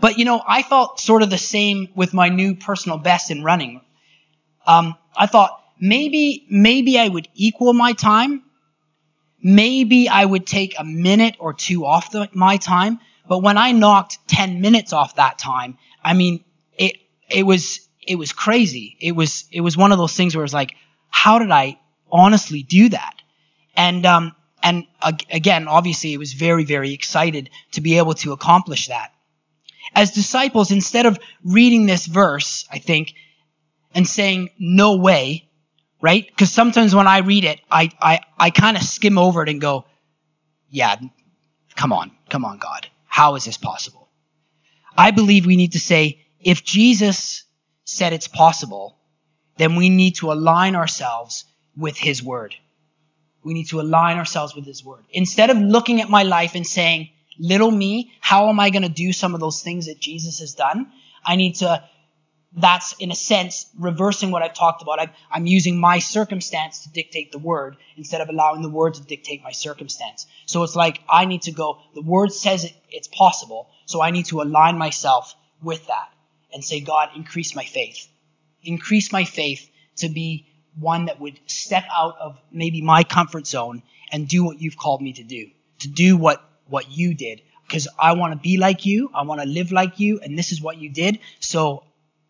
But 0.00 0.18
you 0.18 0.24
know, 0.24 0.42
I 0.46 0.62
felt 0.62 1.00
sort 1.00 1.22
of 1.22 1.30
the 1.30 1.38
same 1.38 1.88
with 1.94 2.14
my 2.14 2.28
new 2.28 2.54
personal 2.54 2.98
best 2.98 3.30
in 3.30 3.42
running. 3.42 3.80
Um, 4.66 4.96
I 5.16 5.26
thought 5.26 5.60
maybe 5.80 6.46
maybe 6.50 6.98
I 6.98 7.08
would 7.08 7.28
equal 7.34 7.72
my 7.72 7.92
time 7.92 8.42
maybe 9.42 10.08
I 10.08 10.24
would 10.24 10.46
take 10.46 10.74
a 10.78 10.84
minute 10.84 11.36
or 11.38 11.54
two 11.54 11.86
off 11.86 12.10
the, 12.10 12.28
my 12.32 12.56
time. 12.56 13.00
But 13.28 13.38
when 13.38 13.58
I 13.58 13.72
knocked 13.72 14.18
10 14.28 14.60
minutes 14.60 14.92
off 14.92 15.16
that 15.16 15.38
time, 15.38 15.78
I 16.02 16.14
mean, 16.14 16.44
it, 16.76 16.96
it 17.30 17.44
was, 17.44 17.80
it 18.06 18.16
was 18.16 18.32
crazy. 18.32 18.96
It 19.00 19.12
was, 19.12 19.44
it 19.52 19.60
was 19.60 19.76
one 19.76 19.92
of 19.92 19.98
those 19.98 20.14
things 20.14 20.34
where 20.34 20.44
it's 20.44 20.54
like, 20.54 20.74
how 21.10 21.38
did 21.38 21.50
I 21.50 21.78
honestly 22.10 22.62
do 22.62 22.88
that? 22.90 23.14
And, 23.76 24.04
um, 24.06 24.34
and 24.62 24.86
again, 25.30 25.68
obviously 25.68 26.12
it 26.12 26.18
was 26.18 26.32
very, 26.32 26.64
very 26.64 26.92
excited 26.94 27.50
to 27.72 27.80
be 27.80 27.98
able 27.98 28.14
to 28.14 28.32
accomplish 28.32 28.88
that. 28.88 29.12
As 29.98 30.12
disciples, 30.12 30.70
instead 30.70 31.06
of 31.06 31.18
reading 31.42 31.86
this 31.86 32.06
verse, 32.06 32.68
I 32.70 32.78
think, 32.78 33.14
and 33.92 34.06
saying, 34.06 34.50
no 34.56 34.96
way, 34.96 35.48
right? 36.00 36.24
Because 36.24 36.52
sometimes 36.52 36.94
when 36.94 37.08
I 37.08 37.18
read 37.18 37.42
it, 37.42 37.60
I, 37.68 37.90
I, 38.00 38.20
I 38.38 38.50
kind 38.50 38.76
of 38.76 38.84
skim 38.84 39.18
over 39.18 39.42
it 39.42 39.48
and 39.48 39.60
go, 39.60 39.86
yeah, 40.70 40.94
come 41.74 41.92
on, 41.92 42.12
come 42.30 42.44
on, 42.44 42.58
God. 42.58 42.86
How 43.06 43.34
is 43.34 43.44
this 43.44 43.56
possible? 43.56 44.08
I 44.96 45.10
believe 45.10 45.46
we 45.46 45.56
need 45.56 45.72
to 45.72 45.80
say, 45.80 46.24
if 46.38 46.62
Jesus 46.62 47.42
said 47.82 48.12
it's 48.12 48.28
possible, 48.28 49.00
then 49.56 49.74
we 49.74 49.88
need 49.88 50.14
to 50.18 50.30
align 50.30 50.76
ourselves 50.76 51.44
with 51.76 51.98
His 51.98 52.22
Word. 52.22 52.54
We 53.42 53.52
need 53.52 53.70
to 53.70 53.80
align 53.80 54.16
ourselves 54.16 54.54
with 54.54 54.64
His 54.64 54.84
Word. 54.84 55.06
Instead 55.10 55.50
of 55.50 55.58
looking 55.58 56.00
at 56.00 56.08
my 56.08 56.22
life 56.22 56.54
and 56.54 56.64
saying, 56.64 57.08
little 57.38 57.70
me, 57.70 58.12
how 58.20 58.48
am 58.48 58.60
I 58.60 58.70
going 58.70 58.82
to 58.82 58.88
do 58.88 59.12
some 59.12 59.34
of 59.34 59.40
those 59.40 59.62
things 59.62 59.86
that 59.86 60.00
Jesus 60.00 60.40
has 60.40 60.54
done? 60.54 60.90
I 61.24 61.36
need 61.36 61.56
to, 61.56 61.84
that's 62.52 62.94
in 62.98 63.10
a 63.10 63.14
sense 63.14 63.66
reversing 63.78 64.30
what 64.30 64.42
I've 64.42 64.54
talked 64.54 64.82
about. 64.82 65.00
I, 65.00 65.12
I'm 65.30 65.46
using 65.46 65.78
my 65.78 65.98
circumstance 65.98 66.84
to 66.84 66.90
dictate 66.90 67.32
the 67.32 67.38
Word 67.38 67.76
instead 67.96 68.20
of 68.20 68.28
allowing 68.28 68.62
the 68.62 68.70
Word 68.70 68.94
to 68.94 69.02
dictate 69.02 69.42
my 69.42 69.52
circumstance. 69.52 70.26
So 70.46 70.62
it's 70.62 70.76
like 70.76 71.00
I 71.08 71.26
need 71.26 71.42
to 71.42 71.52
go, 71.52 71.78
the 71.94 72.02
Word 72.02 72.32
says 72.32 72.64
it, 72.64 72.72
it's 72.90 73.08
possible, 73.08 73.68
so 73.86 74.02
I 74.02 74.10
need 74.10 74.26
to 74.26 74.40
align 74.40 74.78
myself 74.78 75.34
with 75.62 75.86
that 75.86 76.08
and 76.52 76.64
say, 76.64 76.80
God, 76.80 77.10
increase 77.14 77.54
my 77.54 77.64
faith. 77.64 78.08
Increase 78.62 79.12
my 79.12 79.24
faith 79.24 79.68
to 79.96 80.08
be 80.08 80.46
one 80.78 81.06
that 81.06 81.20
would 81.20 81.38
step 81.46 81.84
out 81.94 82.16
of 82.18 82.40
maybe 82.52 82.80
my 82.82 83.04
comfort 83.04 83.46
zone 83.46 83.82
and 84.12 84.28
do 84.28 84.44
what 84.44 84.60
you've 84.60 84.76
called 84.76 85.02
me 85.02 85.12
to 85.14 85.22
do. 85.22 85.48
To 85.80 85.88
do 85.88 86.16
what, 86.16 86.42
what 86.68 86.90
you 86.90 87.14
did. 87.14 87.42
Because 87.66 87.88
I 87.98 88.12
want 88.14 88.32
to 88.32 88.38
be 88.38 88.56
like 88.56 88.86
you. 88.86 89.10
I 89.14 89.22
want 89.22 89.40
to 89.40 89.46
live 89.46 89.72
like 89.72 90.00
you. 90.00 90.20
And 90.20 90.38
this 90.38 90.52
is 90.52 90.62
what 90.62 90.78
you 90.78 90.90
did. 90.90 91.18
So 91.40 91.84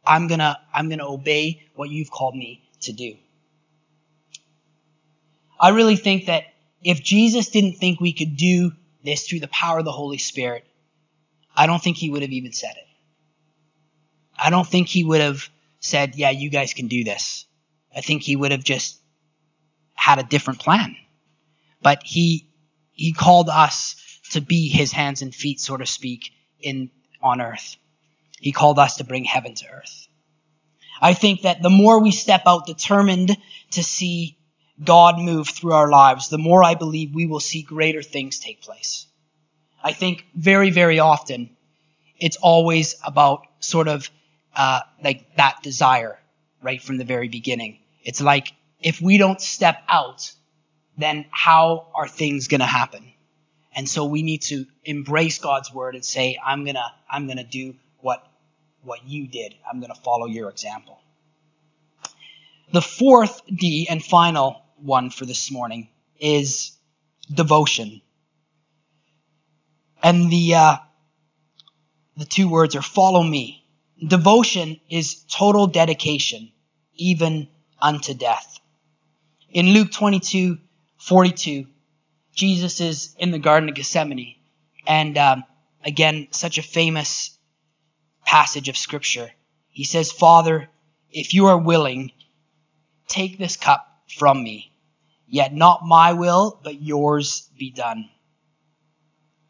I'm 0.04 0.26
gonna, 0.26 0.58
I'm 0.74 0.88
gonna 0.88 1.08
obey 1.08 1.62
what 1.74 1.90
you've 1.90 2.10
called 2.10 2.34
me 2.34 2.68
to 2.80 2.92
do. 2.92 3.16
I 5.60 5.70
really 5.70 5.96
think 5.96 6.26
that 6.26 6.44
if 6.82 7.02
Jesus 7.02 7.48
didn't 7.48 7.74
think 7.74 8.00
we 8.00 8.12
could 8.12 8.36
do 8.36 8.72
this 9.04 9.26
through 9.26 9.40
the 9.40 9.48
power 9.48 9.78
of 9.78 9.84
the 9.84 9.92
Holy 9.92 10.18
Spirit, 10.18 10.64
I 11.56 11.66
don't 11.66 11.82
think 11.82 11.96
he 11.96 12.10
would 12.10 12.22
have 12.22 12.30
even 12.30 12.52
said 12.52 12.74
it. 12.76 12.86
I 14.38 14.50
don't 14.50 14.66
think 14.66 14.86
he 14.86 15.02
would 15.02 15.20
have 15.20 15.48
said, 15.80 16.14
yeah, 16.14 16.30
you 16.30 16.50
guys 16.50 16.74
can 16.74 16.86
do 16.86 17.02
this. 17.02 17.46
I 17.94 18.00
think 18.00 18.22
he 18.22 18.36
would 18.36 18.52
have 18.52 18.62
just 18.62 19.00
had 19.94 20.18
a 20.18 20.22
different 20.22 20.60
plan. 20.60 20.96
But 21.82 22.02
he, 22.04 22.48
he 22.92 23.12
called 23.12 23.48
us 23.48 23.96
to 24.30 24.40
be 24.40 24.68
his 24.68 24.92
hands 24.92 25.22
and 25.22 25.34
feet, 25.34 25.60
so 25.60 25.76
to 25.76 25.86
speak, 25.86 26.32
in, 26.60 26.90
on 27.22 27.40
earth. 27.40 27.76
He 28.40 28.52
called 28.52 28.78
us 28.78 28.96
to 28.96 29.04
bring 29.04 29.24
heaven 29.24 29.54
to 29.54 29.68
earth. 29.68 30.08
I 31.00 31.14
think 31.14 31.42
that 31.42 31.62
the 31.62 31.70
more 31.70 32.00
we 32.00 32.10
step 32.10 32.42
out 32.46 32.66
determined 32.66 33.36
to 33.72 33.82
see 33.82 34.36
God 34.82 35.18
move 35.18 35.48
through 35.48 35.72
our 35.72 35.90
lives, 35.90 36.28
the 36.28 36.38
more 36.38 36.62
I 36.62 36.74
believe 36.74 37.14
we 37.14 37.26
will 37.26 37.40
see 37.40 37.62
greater 37.62 38.02
things 38.02 38.38
take 38.38 38.62
place. 38.62 39.06
I 39.82 39.92
think 39.92 40.26
very, 40.34 40.70
very 40.70 40.98
often 40.98 41.50
it's 42.18 42.36
always 42.36 42.96
about 43.04 43.42
sort 43.60 43.88
of 43.88 44.10
uh, 44.56 44.80
like 45.02 45.36
that 45.36 45.62
desire 45.62 46.18
right 46.62 46.82
from 46.82 46.98
the 46.98 47.04
very 47.04 47.28
beginning. 47.28 47.78
It's 48.02 48.20
like 48.20 48.52
if 48.80 49.00
we 49.00 49.18
don't 49.18 49.40
step 49.40 49.82
out, 49.88 50.32
then 50.96 51.26
how 51.30 51.88
are 51.94 52.08
things 52.08 52.48
going 52.48 52.60
to 52.60 52.66
happen? 52.66 53.12
And 53.74 53.88
so 53.88 54.06
we 54.06 54.22
need 54.22 54.42
to 54.42 54.66
embrace 54.84 55.38
God's 55.38 55.72
word 55.72 55.94
and 55.94 56.04
say, 56.04 56.38
I'm 56.44 56.64
to, 56.76 56.84
I'm 57.10 57.26
to 57.38 57.44
do 57.44 57.74
what, 58.00 58.26
what 58.82 59.06
you 59.06 59.28
did. 59.28 59.54
I'm 59.70 59.80
to 59.92 60.00
follow 60.00 60.26
your 60.26 60.48
example. 60.50 60.98
The 62.72 62.82
fourth 62.82 63.40
D 63.46 63.86
and 63.88 64.02
final 64.02 64.62
one 64.76 65.10
for 65.10 65.24
this 65.24 65.50
morning 65.50 65.88
is 66.20 66.76
devotion. 67.32 68.02
And 70.02 70.30
the, 70.30 70.54
uh, 70.54 70.76
the 72.16 72.24
two 72.24 72.48
words 72.48 72.76
are 72.76 72.82
follow 72.82 73.22
me. 73.22 73.64
Devotion 74.06 74.80
is 74.88 75.24
total 75.24 75.66
dedication, 75.66 76.52
even 76.94 77.48
unto 77.80 78.14
death. 78.14 78.60
In 79.50 79.68
Luke 79.68 79.90
22, 79.90 80.58
42, 80.98 81.66
Jesus 82.38 82.80
is 82.80 83.16
in 83.18 83.32
the 83.32 83.40
Garden 83.40 83.68
of 83.68 83.74
Gethsemane. 83.74 84.36
And 84.86 85.18
um, 85.18 85.42
again, 85.84 86.28
such 86.30 86.56
a 86.56 86.62
famous 86.62 87.36
passage 88.24 88.68
of 88.68 88.76
Scripture. 88.76 89.28
He 89.70 89.82
says, 89.82 90.12
Father, 90.12 90.68
if 91.10 91.34
you 91.34 91.46
are 91.46 91.58
willing, 91.58 92.12
take 93.08 93.38
this 93.38 93.56
cup 93.56 93.84
from 94.16 94.40
me. 94.40 94.72
Yet 95.26 95.52
not 95.52 95.80
my 95.84 96.12
will, 96.12 96.60
but 96.62 96.80
yours 96.80 97.50
be 97.58 97.70
done. 97.70 98.08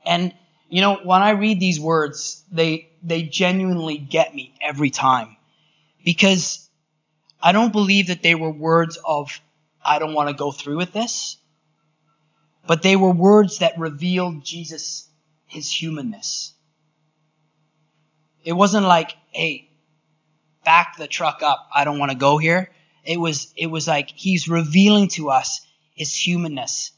And, 0.06 0.34
you 0.70 0.80
know, 0.80 0.98
when 1.04 1.20
I 1.20 1.30
read 1.30 1.60
these 1.60 1.78
words, 1.78 2.42
they, 2.50 2.88
they 3.02 3.22
genuinely 3.22 3.98
get 3.98 4.34
me 4.34 4.54
every 4.62 4.88
time. 4.88 5.36
Because 6.02 6.66
I 7.42 7.52
don't 7.52 7.70
believe 7.70 8.06
that 8.06 8.22
they 8.22 8.34
were 8.34 8.50
words 8.50 8.98
of, 9.04 9.38
I 9.84 9.98
don't 9.98 10.14
want 10.14 10.30
to 10.30 10.34
go 10.34 10.52
through 10.52 10.78
with 10.78 10.94
this. 10.94 11.36
But 12.68 12.82
they 12.82 12.94
were 12.96 13.10
words 13.10 13.60
that 13.60 13.78
revealed 13.78 14.44
Jesus, 14.44 15.08
his 15.46 15.72
humanness. 15.72 16.52
It 18.44 18.52
wasn't 18.52 18.84
like, 18.84 19.16
hey, 19.30 19.70
back 20.66 20.98
the 20.98 21.06
truck 21.06 21.42
up. 21.42 21.66
I 21.74 21.84
don't 21.84 21.98
want 21.98 22.12
to 22.12 22.18
go 22.18 22.36
here. 22.36 22.70
It 23.04 23.18
was, 23.18 23.54
it 23.56 23.68
was 23.68 23.88
like 23.88 24.10
he's 24.10 24.50
revealing 24.50 25.08
to 25.16 25.30
us 25.30 25.62
his 25.94 26.14
humanness. 26.14 26.92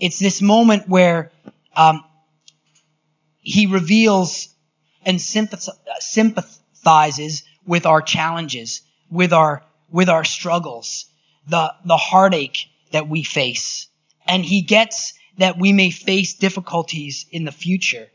It's 0.00 0.18
this 0.18 0.40
moment 0.40 0.88
where 0.88 1.30
um, 1.76 2.02
he 3.40 3.66
reveals 3.66 4.48
and 5.04 5.20
sympathizes 5.20 7.42
with 7.66 7.84
our 7.84 8.00
challenges, 8.00 8.80
with 9.10 9.34
our 9.34 9.62
with 9.90 10.08
our 10.08 10.24
struggles, 10.24 11.04
the 11.46 11.74
the 11.84 11.98
heartache 11.98 12.68
that 12.92 13.06
we 13.06 13.22
face, 13.22 13.88
and 14.26 14.44
he 14.44 14.62
gets 14.62 15.14
that 15.38 15.58
we 15.58 15.72
may 15.72 15.90
face 15.90 16.34
difficulties 16.34 17.26
in 17.30 17.44
the 17.44 17.52
future, 17.52 18.08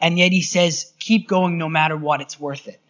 and 0.00 0.18
yet 0.18 0.32
he 0.32 0.42
says, 0.42 0.92
"Keep 0.98 1.28
going, 1.28 1.58
no 1.58 1.68
matter 1.68 1.96
what. 1.96 2.20
It's 2.20 2.38
worth 2.38 2.68
it." 2.68 2.80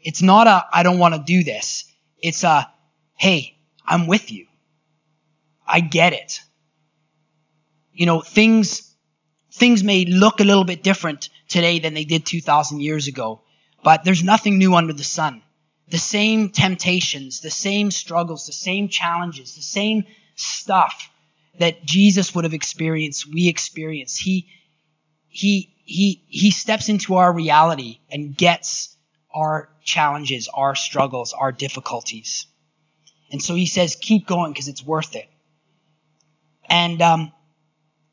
It's 0.00 0.22
not 0.22 0.46
a 0.46 0.66
"I 0.72 0.82
don't 0.82 0.98
want 0.98 1.14
to 1.14 1.22
do 1.22 1.44
this." 1.44 1.84
It's 2.20 2.44
a 2.44 2.70
"Hey, 3.16 3.58
I'm 3.84 4.06
with 4.06 4.30
you. 4.30 4.46
I 5.66 5.80
get 5.80 6.12
it." 6.12 6.40
You 7.92 8.06
know, 8.06 8.20
things 8.20 8.94
things 9.52 9.82
may 9.82 10.04
look 10.04 10.40
a 10.40 10.44
little 10.44 10.64
bit 10.64 10.82
different 10.82 11.30
today 11.48 11.78
than 11.80 11.94
they 11.94 12.04
did 12.04 12.24
2,000 12.24 12.80
years 12.80 13.08
ago. 13.08 13.42
But 13.82 14.04
there's 14.04 14.22
nothing 14.22 14.58
new 14.58 14.74
under 14.74 14.92
the 14.92 15.04
sun. 15.04 15.42
The 15.88 15.98
same 15.98 16.50
temptations, 16.50 17.40
the 17.40 17.50
same 17.50 17.90
struggles, 17.90 18.46
the 18.46 18.52
same 18.52 18.88
challenges, 18.88 19.54
the 19.54 19.62
same 19.62 20.04
stuff 20.36 21.10
that 21.58 21.84
Jesus 21.84 22.34
would 22.34 22.44
have 22.44 22.54
experienced, 22.54 23.32
we 23.32 23.48
experience. 23.48 24.16
He, 24.16 24.48
he, 25.28 25.74
he, 25.84 26.22
he 26.28 26.50
steps 26.50 26.88
into 26.88 27.16
our 27.16 27.32
reality 27.32 27.98
and 28.10 28.36
gets 28.36 28.96
our 29.34 29.68
challenges, 29.82 30.48
our 30.52 30.74
struggles, 30.74 31.32
our 31.32 31.52
difficulties. 31.52 32.46
And 33.30 33.42
so 33.42 33.54
he 33.54 33.66
says, 33.66 33.96
keep 33.96 34.26
going 34.26 34.52
because 34.52 34.68
it's 34.68 34.84
worth 34.84 35.16
it. 35.16 35.28
And 36.68 37.00
um, 37.02 37.32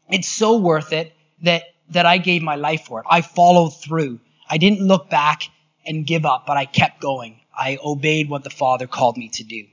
it's 0.09 0.29
so 0.29 0.57
worth 0.57 0.93
it 0.93 1.13
that 1.43 1.63
that 1.89 2.05
I 2.05 2.17
gave 2.17 2.41
my 2.41 2.55
life 2.55 2.85
for 2.85 2.99
it. 2.99 3.05
I 3.09 3.21
followed 3.21 3.69
through. 3.69 4.19
I 4.49 4.57
didn't 4.57 4.85
look 4.87 5.09
back 5.09 5.43
and 5.85 6.05
give 6.05 6.25
up, 6.25 6.45
but 6.47 6.57
I 6.57 6.65
kept 6.65 6.99
going. 6.99 7.39
I 7.55 7.77
obeyed 7.83 8.29
what 8.29 8.43
the 8.43 8.49
Father 8.49 8.87
called 8.87 9.17
me 9.17 9.29
to 9.29 9.43
do. 9.43 9.65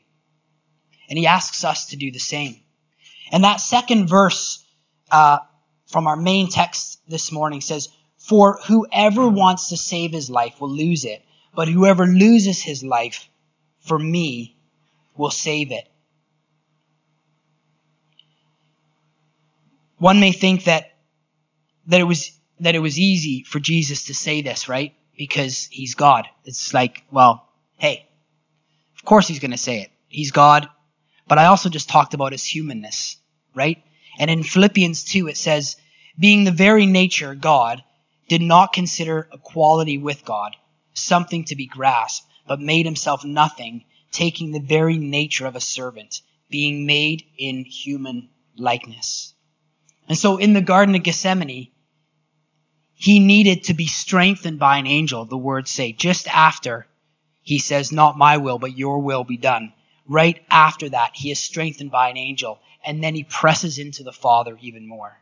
And 1.09 1.19
He 1.19 1.27
asks 1.27 1.65
us 1.65 1.87
to 1.87 1.97
do 1.97 2.11
the 2.11 2.19
same. 2.19 2.57
And 3.33 3.45
that 3.45 3.61
second 3.61 4.09
verse 4.09 4.65
uh, 5.11 5.39
from 5.87 6.07
our 6.07 6.17
main 6.17 6.49
text 6.49 7.01
this 7.09 7.33
morning 7.33 7.63
says, 7.63 7.89
For 8.19 8.59
whoever 8.67 9.27
wants 9.27 9.71
to 9.71 9.77
save 9.77 10.13
his 10.13 10.31
life 10.31 10.61
will 10.61 10.71
lose 10.71 11.05
it, 11.05 11.25
but 11.55 11.67
whoever 11.67 12.07
loses 12.07 12.63
his 12.63 12.85
life 12.85 13.29
for 13.81 13.99
me 13.99 14.57
will 15.17 15.31
save 15.31 15.73
it. 15.73 15.89
One 19.99 20.21
may 20.21 20.33
think 20.33 20.65
that 20.65 20.91
that 21.87 22.01
it 22.01 22.05
was 22.05 22.39
that 22.61 22.75
it 22.75 22.81
was 22.81 22.99
easy 22.99 23.45
for 23.45 23.59
Jesus 23.61 24.05
to 24.05 24.15
say 24.15 24.43
this, 24.43 24.69
right? 24.69 24.95
Because 25.17 25.69
he's 25.71 25.95
God. 25.95 26.29
It's 26.45 26.73
like, 26.75 27.03
well, 27.11 27.49
hey, 27.77 28.09
of 28.97 29.05
course 29.05 29.27
he's 29.29 29.41
going 29.41 29.51
to 29.53 29.57
say 29.57 29.81
it. 29.83 29.91
He's 30.09 30.31
God. 30.31 30.69
But 31.29 31.39
I 31.39 31.47
also 31.47 31.69
just 31.69 31.89
talked 31.89 32.15
about 32.15 32.33
his 32.33 32.45
humanness, 32.45 33.17
right? 33.55 33.83
And 34.19 34.31
in 34.31 34.43
Philippians 34.43 35.05
2, 35.05 35.29
it 35.29 35.37
says, 35.37 35.77
being 36.19 36.45
the 36.45 36.51
very 36.51 36.87
nature 36.87 37.35
God, 37.35 37.83
did 38.29 38.43
not 38.43 38.73
consider 38.73 39.29
equality 39.33 39.99
with 39.99 40.25
God 40.25 40.57
something 40.95 41.45
to 41.45 41.57
be 41.57 41.67
grasped, 41.67 42.27
but 42.47 42.61
made 42.61 42.87
himself 42.87 43.25
nothing, 43.25 43.85
taking 44.11 44.51
the 44.51 44.61
very 44.61 44.99
nature 44.99 45.47
of 45.47 45.57
a 45.57 45.61
servant, 45.61 46.21
being 46.51 46.87
made 46.87 47.25
in 47.39 47.65
human 47.65 48.29
likeness. 48.57 49.35
And 50.09 50.19
so 50.19 50.37
in 50.37 50.53
the 50.53 50.61
Garden 50.61 50.95
of 50.95 51.03
Gethsemane, 51.03 51.69
he 52.95 53.19
needed 53.19 53.65
to 53.65 53.75
be 53.75 53.87
strengthened 53.87 54.59
by 54.59 54.79
an 54.79 54.87
angel, 54.87 55.25
the 55.25 55.37
words 55.37 55.71
say, 55.71 55.93
just 55.93 56.29
after 56.29 56.87
he 57.43 57.59
says, 57.59 57.91
Not 57.91 58.17
my 58.17 58.37
will, 58.37 58.59
but 58.59 58.79
your 58.79 59.01
will 59.01 59.25
be 59.25 59.37
done. 59.37 59.73
Right 60.09 60.43
after 60.51 60.89
that, 60.89 61.13
he 61.15 61.31
is 61.31 61.39
strengthened 61.39 61.91
by 61.91 62.09
an 62.11 62.17
angel, 62.17 62.61
and 62.85 63.03
then 63.03 63.15
he 63.15 63.25
presses 63.25 63.79
into 63.79 64.03
the 64.03 64.13
Father 64.13 64.59
even 64.61 64.87
more. 64.87 65.17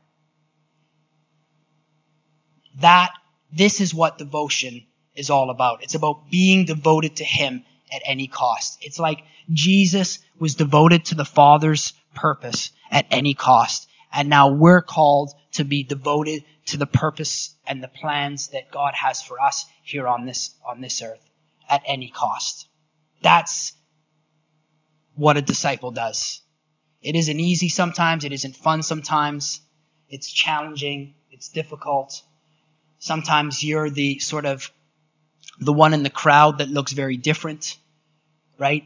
That, 2.80 3.10
this 3.52 3.80
is 3.80 3.94
what 3.94 4.18
devotion 4.18 4.86
is 5.14 5.30
all 5.30 5.50
about. 5.50 5.82
It's 5.82 5.94
about 5.94 6.30
being 6.30 6.64
devoted 6.64 7.16
to 7.16 7.24
him 7.24 7.64
at 7.92 8.02
any 8.04 8.26
cost. 8.26 8.78
It's 8.80 8.98
like 8.98 9.24
Jesus 9.52 10.20
was 10.38 10.54
devoted 10.54 11.06
to 11.06 11.14
the 11.14 11.24
Father's 11.24 11.92
purpose 12.14 12.70
at 12.90 13.06
any 13.10 13.34
cost. 13.34 13.88
And 14.12 14.28
now 14.28 14.48
we're 14.48 14.82
called 14.82 15.34
to 15.52 15.64
be 15.64 15.82
devoted 15.82 16.44
to 16.66 16.76
the 16.76 16.86
purpose 16.86 17.54
and 17.66 17.82
the 17.82 17.88
plans 17.88 18.48
that 18.48 18.70
God 18.70 18.94
has 18.94 19.22
for 19.22 19.40
us 19.40 19.66
here 19.82 20.06
on 20.08 20.24
this, 20.24 20.54
on 20.66 20.80
this 20.80 21.02
earth 21.02 21.24
at 21.68 21.82
any 21.86 22.08
cost. 22.08 22.68
That's 23.22 23.72
what 25.14 25.36
a 25.36 25.42
disciple 25.42 25.90
does. 25.90 26.42
It 27.02 27.16
isn't 27.16 27.40
easy 27.40 27.68
sometimes. 27.68 28.24
It 28.24 28.32
isn't 28.32 28.56
fun 28.56 28.82
sometimes. 28.82 29.60
It's 30.08 30.30
challenging. 30.30 31.14
It's 31.30 31.48
difficult. 31.48 32.22
Sometimes 32.98 33.64
you're 33.64 33.88
the 33.88 34.18
sort 34.18 34.44
of 34.44 34.70
the 35.58 35.72
one 35.72 35.94
in 35.94 36.02
the 36.02 36.10
crowd 36.10 36.58
that 36.58 36.68
looks 36.68 36.92
very 36.92 37.16
different, 37.16 37.76
right? 38.58 38.84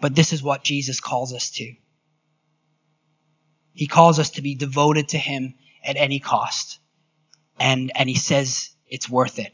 But 0.00 0.14
this 0.14 0.32
is 0.32 0.42
what 0.42 0.62
Jesus 0.62 1.00
calls 1.00 1.32
us 1.32 1.50
to. 1.52 1.74
He 3.72 3.86
calls 3.86 4.18
us 4.18 4.30
to 4.30 4.42
be 4.42 4.54
devoted 4.54 5.08
to 5.08 5.18
Him 5.18 5.54
at 5.84 5.96
any 5.96 6.18
cost. 6.18 6.78
And, 7.58 7.92
and 7.94 8.08
He 8.08 8.16
says 8.16 8.70
it's 8.88 9.08
worth 9.08 9.38
it. 9.38 9.52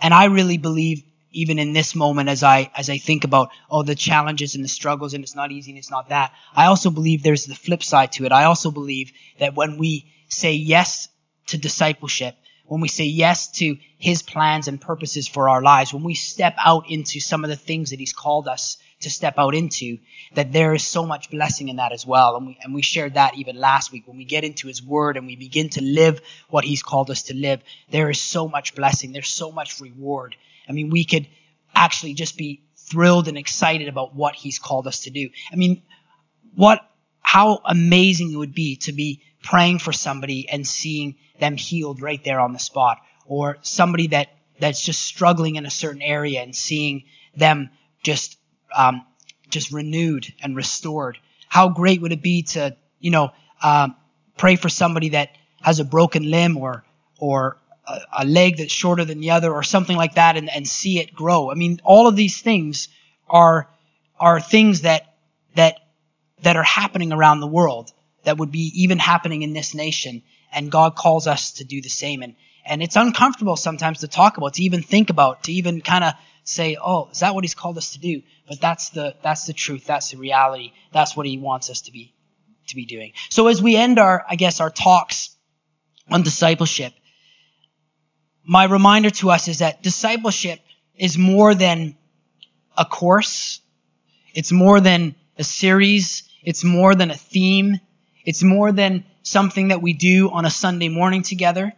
And 0.00 0.14
I 0.14 0.26
really 0.26 0.58
believe 0.58 1.02
even 1.32 1.58
in 1.58 1.72
this 1.72 1.94
moment 1.94 2.28
as 2.28 2.42
I 2.42 2.70
as 2.76 2.88
I 2.90 2.98
think 2.98 3.24
about 3.24 3.50
all 3.68 3.84
the 3.84 3.94
challenges 3.94 4.54
and 4.54 4.64
the 4.64 4.68
struggles 4.68 5.14
and 5.14 5.22
it's 5.22 5.34
not 5.34 5.52
easy 5.52 5.70
and 5.70 5.78
it's 5.78 5.90
not 5.90 6.08
that. 6.08 6.32
I 6.54 6.66
also 6.66 6.90
believe 6.90 7.22
there's 7.22 7.44
the 7.44 7.54
flip 7.54 7.82
side 7.82 8.12
to 8.12 8.24
it. 8.24 8.32
I 8.32 8.44
also 8.44 8.70
believe 8.70 9.12
that 9.38 9.54
when 9.54 9.78
we 9.78 10.12
say 10.28 10.52
yes 10.52 11.08
to 11.48 11.58
discipleship, 11.58 12.36
when 12.66 12.80
we 12.80 12.88
say 12.88 13.04
yes 13.04 13.50
to 13.52 13.76
his 13.96 14.22
plans 14.22 14.68
and 14.68 14.80
purposes 14.80 15.26
for 15.26 15.48
our 15.48 15.62
lives, 15.62 15.92
when 15.92 16.04
we 16.04 16.14
step 16.14 16.54
out 16.62 16.90
into 16.90 17.18
some 17.18 17.42
of 17.42 17.50
the 17.50 17.56
things 17.56 17.90
that 17.90 17.98
he's 17.98 18.12
called 18.12 18.46
us 18.46 18.76
to 19.00 19.10
step 19.10 19.34
out 19.38 19.54
into, 19.54 19.98
that 20.34 20.52
there 20.52 20.74
is 20.74 20.84
so 20.84 21.06
much 21.06 21.30
blessing 21.30 21.68
in 21.68 21.76
that 21.76 21.92
as 21.92 22.06
well. 22.06 22.36
And 22.36 22.48
we, 22.48 22.58
and 22.62 22.74
we 22.74 22.82
shared 22.82 23.14
that 23.14 23.36
even 23.36 23.56
last 23.56 23.90
week. 23.92 24.06
When 24.06 24.18
we 24.18 24.24
get 24.24 24.44
into 24.44 24.66
his 24.68 24.82
word 24.82 25.16
and 25.16 25.26
we 25.26 25.36
begin 25.36 25.70
to 25.70 25.82
live 25.82 26.20
what 26.50 26.64
he's 26.64 26.82
called 26.82 27.10
us 27.10 27.24
to 27.24 27.34
live, 27.34 27.62
there 27.90 28.10
is 28.10 28.20
so 28.20 28.48
much 28.48 28.74
blessing. 28.74 29.12
There's 29.12 29.28
so 29.28 29.50
much 29.50 29.80
reward. 29.80 30.36
I 30.68 30.72
mean, 30.72 30.90
we 30.90 31.04
could 31.04 31.26
actually 31.74 32.14
just 32.14 32.36
be 32.36 32.62
thrilled 32.76 33.28
and 33.28 33.36
excited 33.36 33.88
about 33.88 34.14
what 34.14 34.34
he's 34.34 34.58
called 34.58 34.86
us 34.86 35.00
to 35.00 35.10
do. 35.10 35.30
I 35.52 35.56
mean, 35.56 35.82
what, 36.54 36.80
how 37.20 37.60
amazing 37.64 38.32
it 38.32 38.36
would 38.36 38.54
be 38.54 38.76
to 38.76 38.92
be 38.92 39.22
praying 39.42 39.78
for 39.78 39.92
somebody 39.92 40.48
and 40.48 40.66
seeing 40.66 41.16
them 41.38 41.56
healed 41.56 42.02
right 42.02 42.22
there 42.24 42.40
on 42.40 42.52
the 42.52 42.58
spot 42.58 42.98
or 43.26 43.58
somebody 43.62 44.08
that 44.08 44.28
that's 44.60 44.80
just 44.84 45.02
struggling 45.02 45.56
in 45.56 45.66
a 45.66 45.70
certain 45.70 46.02
area 46.02 46.42
and 46.42 46.54
seeing 46.54 47.04
them 47.36 47.70
just 48.02 48.38
um, 48.74 49.04
just 49.50 49.72
renewed 49.72 50.26
and 50.42 50.56
restored. 50.56 51.18
How 51.48 51.68
great 51.68 52.00
would 52.00 52.12
it 52.12 52.22
be 52.22 52.42
to 52.42 52.76
you 52.98 53.10
know 53.10 53.30
um, 53.62 53.96
pray 54.36 54.56
for 54.56 54.68
somebody 54.68 55.10
that 55.10 55.30
has 55.62 55.80
a 55.80 55.84
broken 55.84 56.30
limb 56.30 56.56
or 56.56 56.84
or 57.18 57.58
a, 58.18 58.24
leg 58.24 58.58
that's 58.58 58.72
shorter 58.72 59.04
than 59.04 59.20
the 59.20 59.30
other 59.30 59.52
or 59.52 59.62
something 59.62 59.96
like 59.96 60.14
that 60.14 60.36
and, 60.36 60.50
and 60.50 60.66
see 60.66 60.98
it 60.98 61.14
grow. 61.14 61.50
I 61.50 61.54
mean, 61.54 61.80
all 61.84 62.06
of 62.06 62.16
these 62.16 62.40
things 62.40 62.88
are 63.28 63.68
are 64.18 64.40
things 64.40 64.82
that 64.82 65.14
that 65.54 65.78
that 66.42 66.56
are 66.56 66.64
happening 66.64 67.12
around 67.12 67.40
the 67.40 67.46
world 67.46 67.92
that 68.24 68.38
would 68.38 68.50
be 68.50 68.72
even 68.82 68.98
happening 68.98 69.42
in 69.42 69.52
this 69.52 69.74
nation. 69.74 70.22
And 70.52 70.70
God 70.70 70.96
calls 70.96 71.26
us 71.26 71.52
to 71.52 71.64
do 71.64 71.80
the 71.80 71.88
same. 71.88 72.22
And 72.22 72.34
and 72.64 72.82
it's 72.82 72.96
uncomfortable 72.96 73.56
sometimes 73.56 74.00
to 74.00 74.08
talk 74.08 74.36
about 74.36 74.54
to 74.54 74.62
even 74.62 74.82
think 74.82 75.10
about 75.10 75.44
to 75.44 75.52
even 75.52 75.80
kind 75.80 76.04
of 76.04 76.14
say 76.44 76.76
oh 76.80 77.08
is 77.12 77.20
that 77.20 77.34
what 77.34 77.44
he's 77.44 77.54
called 77.54 77.78
us 77.78 77.92
to 77.92 77.98
do? 77.98 78.22
But 78.48 78.60
that's 78.60 78.90
the 78.90 79.14
that's 79.22 79.46
the 79.46 79.52
truth. 79.52 79.86
That's 79.86 80.10
the 80.10 80.18
reality. 80.18 80.72
That's 80.92 81.16
what 81.16 81.26
he 81.26 81.38
wants 81.38 81.70
us 81.70 81.82
to 81.82 81.92
be 81.92 82.14
to 82.68 82.76
be 82.76 82.84
doing. 82.84 83.12
So 83.30 83.46
as 83.46 83.62
we 83.62 83.76
end 83.76 83.98
our 83.98 84.24
i 84.28 84.36
guess 84.36 84.60
our 84.60 84.70
talks 84.70 85.34
on 86.10 86.22
discipleship 86.22 86.92
my 88.48 88.64
reminder 88.64 89.10
to 89.10 89.30
us 89.30 89.46
is 89.46 89.58
that 89.58 89.82
discipleship 89.82 90.58
is 90.96 91.18
more 91.18 91.54
than 91.54 91.94
a 92.78 92.84
course. 92.86 93.60
It's 94.34 94.50
more 94.50 94.80
than 94.80 95.14
a 95.36 95.44
series. 95.44 96.26
It's 96.42 96.64
more 96.64 96.94
than 96.94 97.10
a 97.10 97.14
theme. 97.14 97.78
It's 98.24 98.42
more 98.42 98.72
than 98.72 99.04
something 99.22 99.68
that 99.68 99.82
we 99.82 99.92
do 99.92 100.30
on 100.30 100.46
a 100.46 100.50
Sunday 100.50 100.88
morning 100.88 101.22
together, 101.22 101.74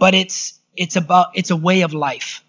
but 0.00 0.14
it's, 0.14 0.58
it's 0.76 0.96
about, 0.96 1.28
it's 1.34 1.50
a 1.50 1.56
way 1.56 1.82
of 1.82 1.94
life. 1.94 2.42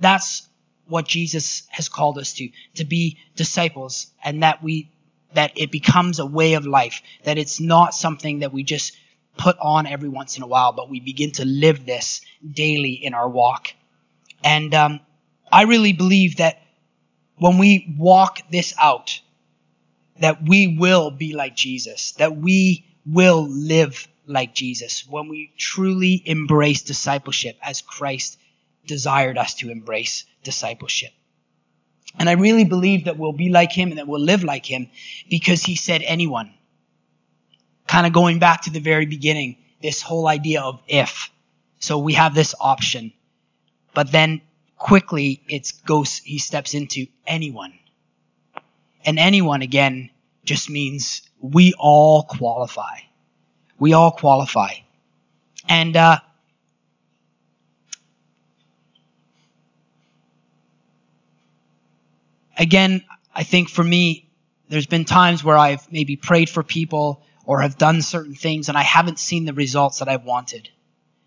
That's 0.00 0.48
what 0.88 1.06
Jesus 1.06 1.62
has 1.70 1.88
called 1.88 2.18
us 2.18 2.32
to, 2.34 2.48
to 2.74 2.84
be 2.84 3.18
disciples 3.36 4.08
and 4.24 4.42
that 4.42 4.60
we, 4.60 4.90
that 5.34 5.52
it 5.54 5.70
becomes 5.70 6.18
a 6.18 6.26
way 6.26 6.54
of 6.54 6.66
life, 6.66 7.00
that 7.22 7.38
it's 7.38 7.60
not 7.60 7.94
something 7.94 8.40
that 8.40 8.52
we 8.52 8.64
just 8.64 8.96
put 9.36 9.56
on 9.60 9.86
every 9.86 10.08
once 10.08 10.36
in 10.36 10.42
a 10.42 10.46
while, 10.46 10.72
but 10.72 10.88
we 10.88 11.00
begin 11.00 11.32
to 11.32 11.44
live 11.44 11.84
this 11.84 12.20
daily 12.48 12.92
in 12.92 13.14
our 13.14 13.28
walk. 13.28 13.72
And 14.42 14.74
um, 14.74 15.00
I 15.50 15.62
really 15.62 15.92
believe 15.92 16.36
that 16.36 16.60
when 17.36 17.58
we 17.58 17.94
walk 17.98 18.38
this 18.50 18.74
out, 18.80 19.20
that 20.20 20.46
we 20.46 20.76
will 20.78 21.10
be 21.10 21.34
like 21.34 21.56
Jesus, 21.56 22.12
that 22.12 22.36
we 22.36 22.86
will 23.04 23.46
live 23.48 24.06
like 24.26 24.54
Jesus 24.54 25.06
when 25.08 25.28
we 25.28 25.52
truly 25.58 26.22
embrace 26.24 26.82
discipleship 26.82 27.58
as 27.62 27.82
Christ 27.82 28.38
desired 28.86 29.36
us 29.36 29.54
to 29.54 29.70
embrace 29.70 30.24
discipleship. 30.42 31.10
And 32.18 32.28
I 32.28 32.32
really 32.32 32.64
believe 32.64 33.06
that 33.06 33.18
we'll 33.18 33.32
be 33.32 33.48
like 33.48 33.72
him 33.72 33.88
and 33.88 33.98
that 33.98 34.06
we'll 34.06 34.20
live 34.20 34.44
like 34.44 34.64
him 34.64 34.88
because 35.28 35.62
he 35.62 35.74
said 35.74 36.02
anyone 36.02 36.54
kind 37.94 38.08
of 38.08 38.12
going 38.12 38.40
back 38.40 38.62
to 38.62 38.70
the 38.70 38.80
very 38.80 39.06
beginning, 39.06 39.56
this 39.80 40.02
whole 40.02 40.26
idea 40.26 40.60
of 40.60 40.82
if. 40.88 41.30
So 41.78 41.98
we 41.98 42.14
have 42.14 42.34
this 42.34 42.52
option. 42.60 43.12
But 43.94 44.10
then 44.10 44.40
quickly 44.76 45.44
it 45.46 45.72
goes, 45.86 46.18
he 46.18 46.38
steps 46.38 46.74
into 46.74 47.06
anyone. 47.24 47.72
And 49.04 49.16
anyone 49.16 49.62
again 49.62 50.10
just 50.44 50.68
means 50.68 51.22
we 51.40 51.72
all 51.78 52.24
qualify. 52.24 52.98
We 53.78 53.92
all 53.92 54.10
qualify. 54.10 54.72
And, 55.68 55.96
uh, 55.96 56.18
again, 62.58 63.04
I 63.32 63.44
think 63.44 63.68
for 63.68 63.84
me, 63.84 64.28
there's 64.68 64.86
been 64.86 65.04
times 65.04 65.44
where 65.44 65.56
I've 65.56 65.92
maybe 65.92 66.16
prayed 66.16 66.50
for 66.50 66.64
people 66.64 67.22
or 67.46 67.60
have 67.60 67.78
done 67.78 68.02
certain 68.02 68.34
things 68.34 68.68
and 68.68 68.78
I 68.78 68.82
haven't 68.82 69.18
seen 69.18 69.44
the 69.44 69.52
results 69.52 69.98
that 69.98 70.08
I 70.08 70.16
wanted, 70.16 70.68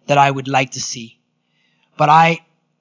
that 0.08 0.18
I 0.18 0.30
would 0.30 0.48
like 0.48 0.72
to 0.72 0.82
see. 0.82 1.20
But 1.98 2.10
I, 2.10 2.40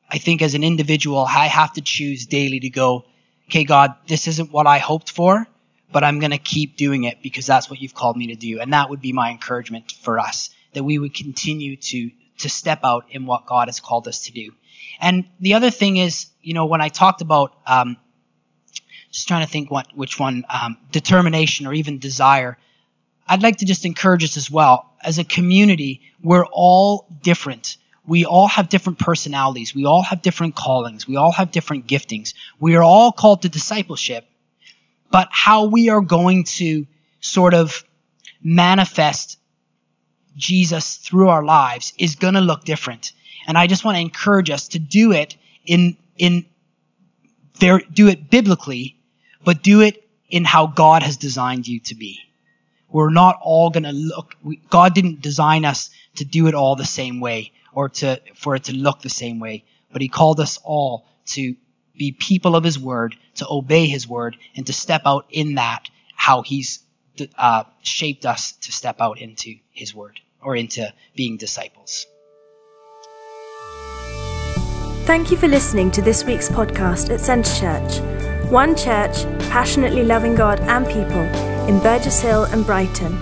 I 0.08 0.18
think 0.18 0.42
as 0.42 0.54
an 0.54 0.64
individual, 0.64 1.18
I 1.18 1.46
have 1.46 1.72
to 1.74 1.80
choose 1.80 2.26
daily 2.26 2.60
to 2.60 2.70
go, 2.70 3.04
okay, 3.48 3.64
God, 3.64 3.94
this 4.06 4.28
isn't 4.28 4.52
what 4.52 4.66
I 4.66 4.78
hoped 4.78 5.10
for, 5.10 5.46
but 5.92 6.04
I'm 6.04 6.18
going 6.18 6.32
to 6.32 6.38
keep 6.38 6.76
doing 6.76 7.04
it 7.04 7.22
because 7.22 7.46
that's 7.46 7.70
what 7.70 7.80
you've 7.80 7.94
called 7.94 8.16
me 8.16 8.28
to 8.28 8.34
do. 8.34 8.60
And 8.60 8.72
that 8.72 8.90
would 8.90 9.00
be 9.00 9.12
my 9.12 9.30
encouragement 9.30 9.92
for 9.92 10.18
us, 10.18 10.50
that 10.72 10.84
we 10.84 10.98
would 10.98 11.14
continue 11.14 11.76
to, 11.76 12.10
to 12.38 12.48
step 12.48 12.80
out 12.84 13.06
in 13.10 13.26
what 13.26 13.46
God 13.46 13.68
has 13.68 13.80
called 13.80 14.08
us 14.08 14.20
to 14.26 14.32
do. 14.32 14.52
And 15.00 15.26
the 15.40 15.54
other 15.54 15.70
thing 15.70 15.96
is, 15.96 16.26
you 16.42 16.54
know, 16.54 16.66
when 16.66 16.80
I 16.80 16.88
talked 16.88 17.20
about, 17.20 17.56
um, 17.66 17.96
just 19.10 19.28
trying 19.28 19.44
to 19.44 19.50
think 19.50 19.70
what, 19.70 19.88
which 19.94 20.18
one, 20.18 20.44
um, 20.48 20.76
determination 20.90 21.66
or 21.66 21.72
even 21.72 21.98
desire, 21.98 22.58
I'd 23.28 23.42
like 23.42 23.58
to 23.58 23.64
just 23.64 23.84
encourage 23.84 24.24
us 24.24 24.36
as 24.36 24.50
well. 24.50 24.92
As 25.02 25.18
a 25.18 25.24
community, 25.24 26.02
we're 26.22 26.46
all 26.46 27.06
different. 27.22 27.76
We 28.06 28.24
all 28.24 28.46
have 28.46 28.68
different 28.68 28.98
personalities. 28.98 29.74
We 29.74 29.84
all 29.84 30.02
have 30.02 30.22
different 30.22 30.54
callings. 30.54 31.08
We 31.08 31.16
all 31.16 31.32
have 31.32 31.50
different 31.50 31.86
giftings. 31.86 32.34
We 32.60 32.76
are 32.76 32.82
all 32.82 33.10
called 33.10 33.42
to 33.42 33.48
discipleship. 33.48 34.24
But 35.10 35.28
how 35.30 35.66
we 35.66 35.88
are 35.88 36.00
going 36.00 36.44
to 36.44 36.86
sort 37.20 37.54
of 37.54 37.84
manifest 38.42 39.38
Jesus 40.36 40.96
through 40.96 41.28
our 41.28 41.44
lives 41.44 41.92
is 41.98 42.16
going 42.16 42.34
to 42.34 42.40
look 42.40 42.64
different. 42.64 43.12
And 43.46 43.56
I 43.56 43.66
just 43.66 43.84
want 43.84 43.96
to 43.96 44.00
encourage 44.00 44.50
us 44.50 44.68
to 44.68 44.78
do 44.78 45.12
it 45.12 45.36
in, 45.64 45.96
in, 46.16 46.46
there, 47.58 47.80
do 47.92 48.08
it 48.08 48.30
biblically, 48.30 48.96
but 49.44 49.62
do 49.62 49.80
it 49.80 50.08
in 50.28 50.44
how 50.44 50.66
God 50.66 51.02
has 51.02 51.16
designed 51.16 51.66
you 51.66 51.80
to 51.80 51.94
be. 51.94 52.20
We're 52.90 53.10
not 53.10 53.38
all 53.42 53.70
going 53.70 53.84
to 53.84 53.92
look, 53.92 54.34
we, 54.42 54.56
God 54.70 54.94
didn't 54.94 55.20
design 55.20 55.64
us 55.64 55.90
to 56.16 56.24
do 56.24 56.46
it 56.46 56.54
all 56.54 56.76
the 56.76 56.84
same 56.84 57.20
way 57.20 57.52
or 57.72 57.88
to, 57.88 58.20
for 58.34 58.54
it 58.56 58.64
to 58.64 58.74
look 58.74 59.02
the 59.02 59.08
same 59.08 59.38
way, 59.38 59.64
but 59.92 60.02
He 60.02 60.08
called 60.08 60.40
us 60.40 60.58
all 60.64 61.06
to 61.26 61.56
be 61.96 62.12
people 62.12 62.56
of 62.56 62.64
His 62.64 62.78
Word, 62.78 63.16
to 63.36 63.46
obey 63.50 63.86
His 63.86 64.08
Word, 64.08 64.36
and 64.54 64.66
to 64.66 64.72
step 64.72 65.02
out 65.04 65.26
in 65.30 65.56
that 65.56 65.88
how 66.14 66.42
He's 66.42 66.80
uh, 67.36 67.64
shaped 67.82 68.24
us 68.24 68.52
to 68.52 68.72
step 68.72 69.00
out 69.00 69.20
into 69.20 69.56
His 69.72 69.94
Word 69.94 70.20
or 70.40 70.56
into 70.56 70.92
being 71.14 71.36
disciples. 71.36 72.06
Thank 75.06 75.30
you 75.30 75.36
for 75.36 75.48
listening 75.48 75.90
to 75.92 76.02
this 76.02 76.24
week's 76.24 76.48
podcast 76.48 77.10
at 77.10 77.20
Centre 77.20 77.54
Church. 77.54 78.50
One 78.50 78.76
church 78.76 79.24
passionately 79.50 80.04
loving 80.04 80.34
God 80.34 80.60
and 80.60 80.86
people 80.86 81.55
in 81.68 81.80
Burgess 81.80 82.20
Hill 82.20 82.44
and 82.44 82.64
Brighton. 82.64 83.18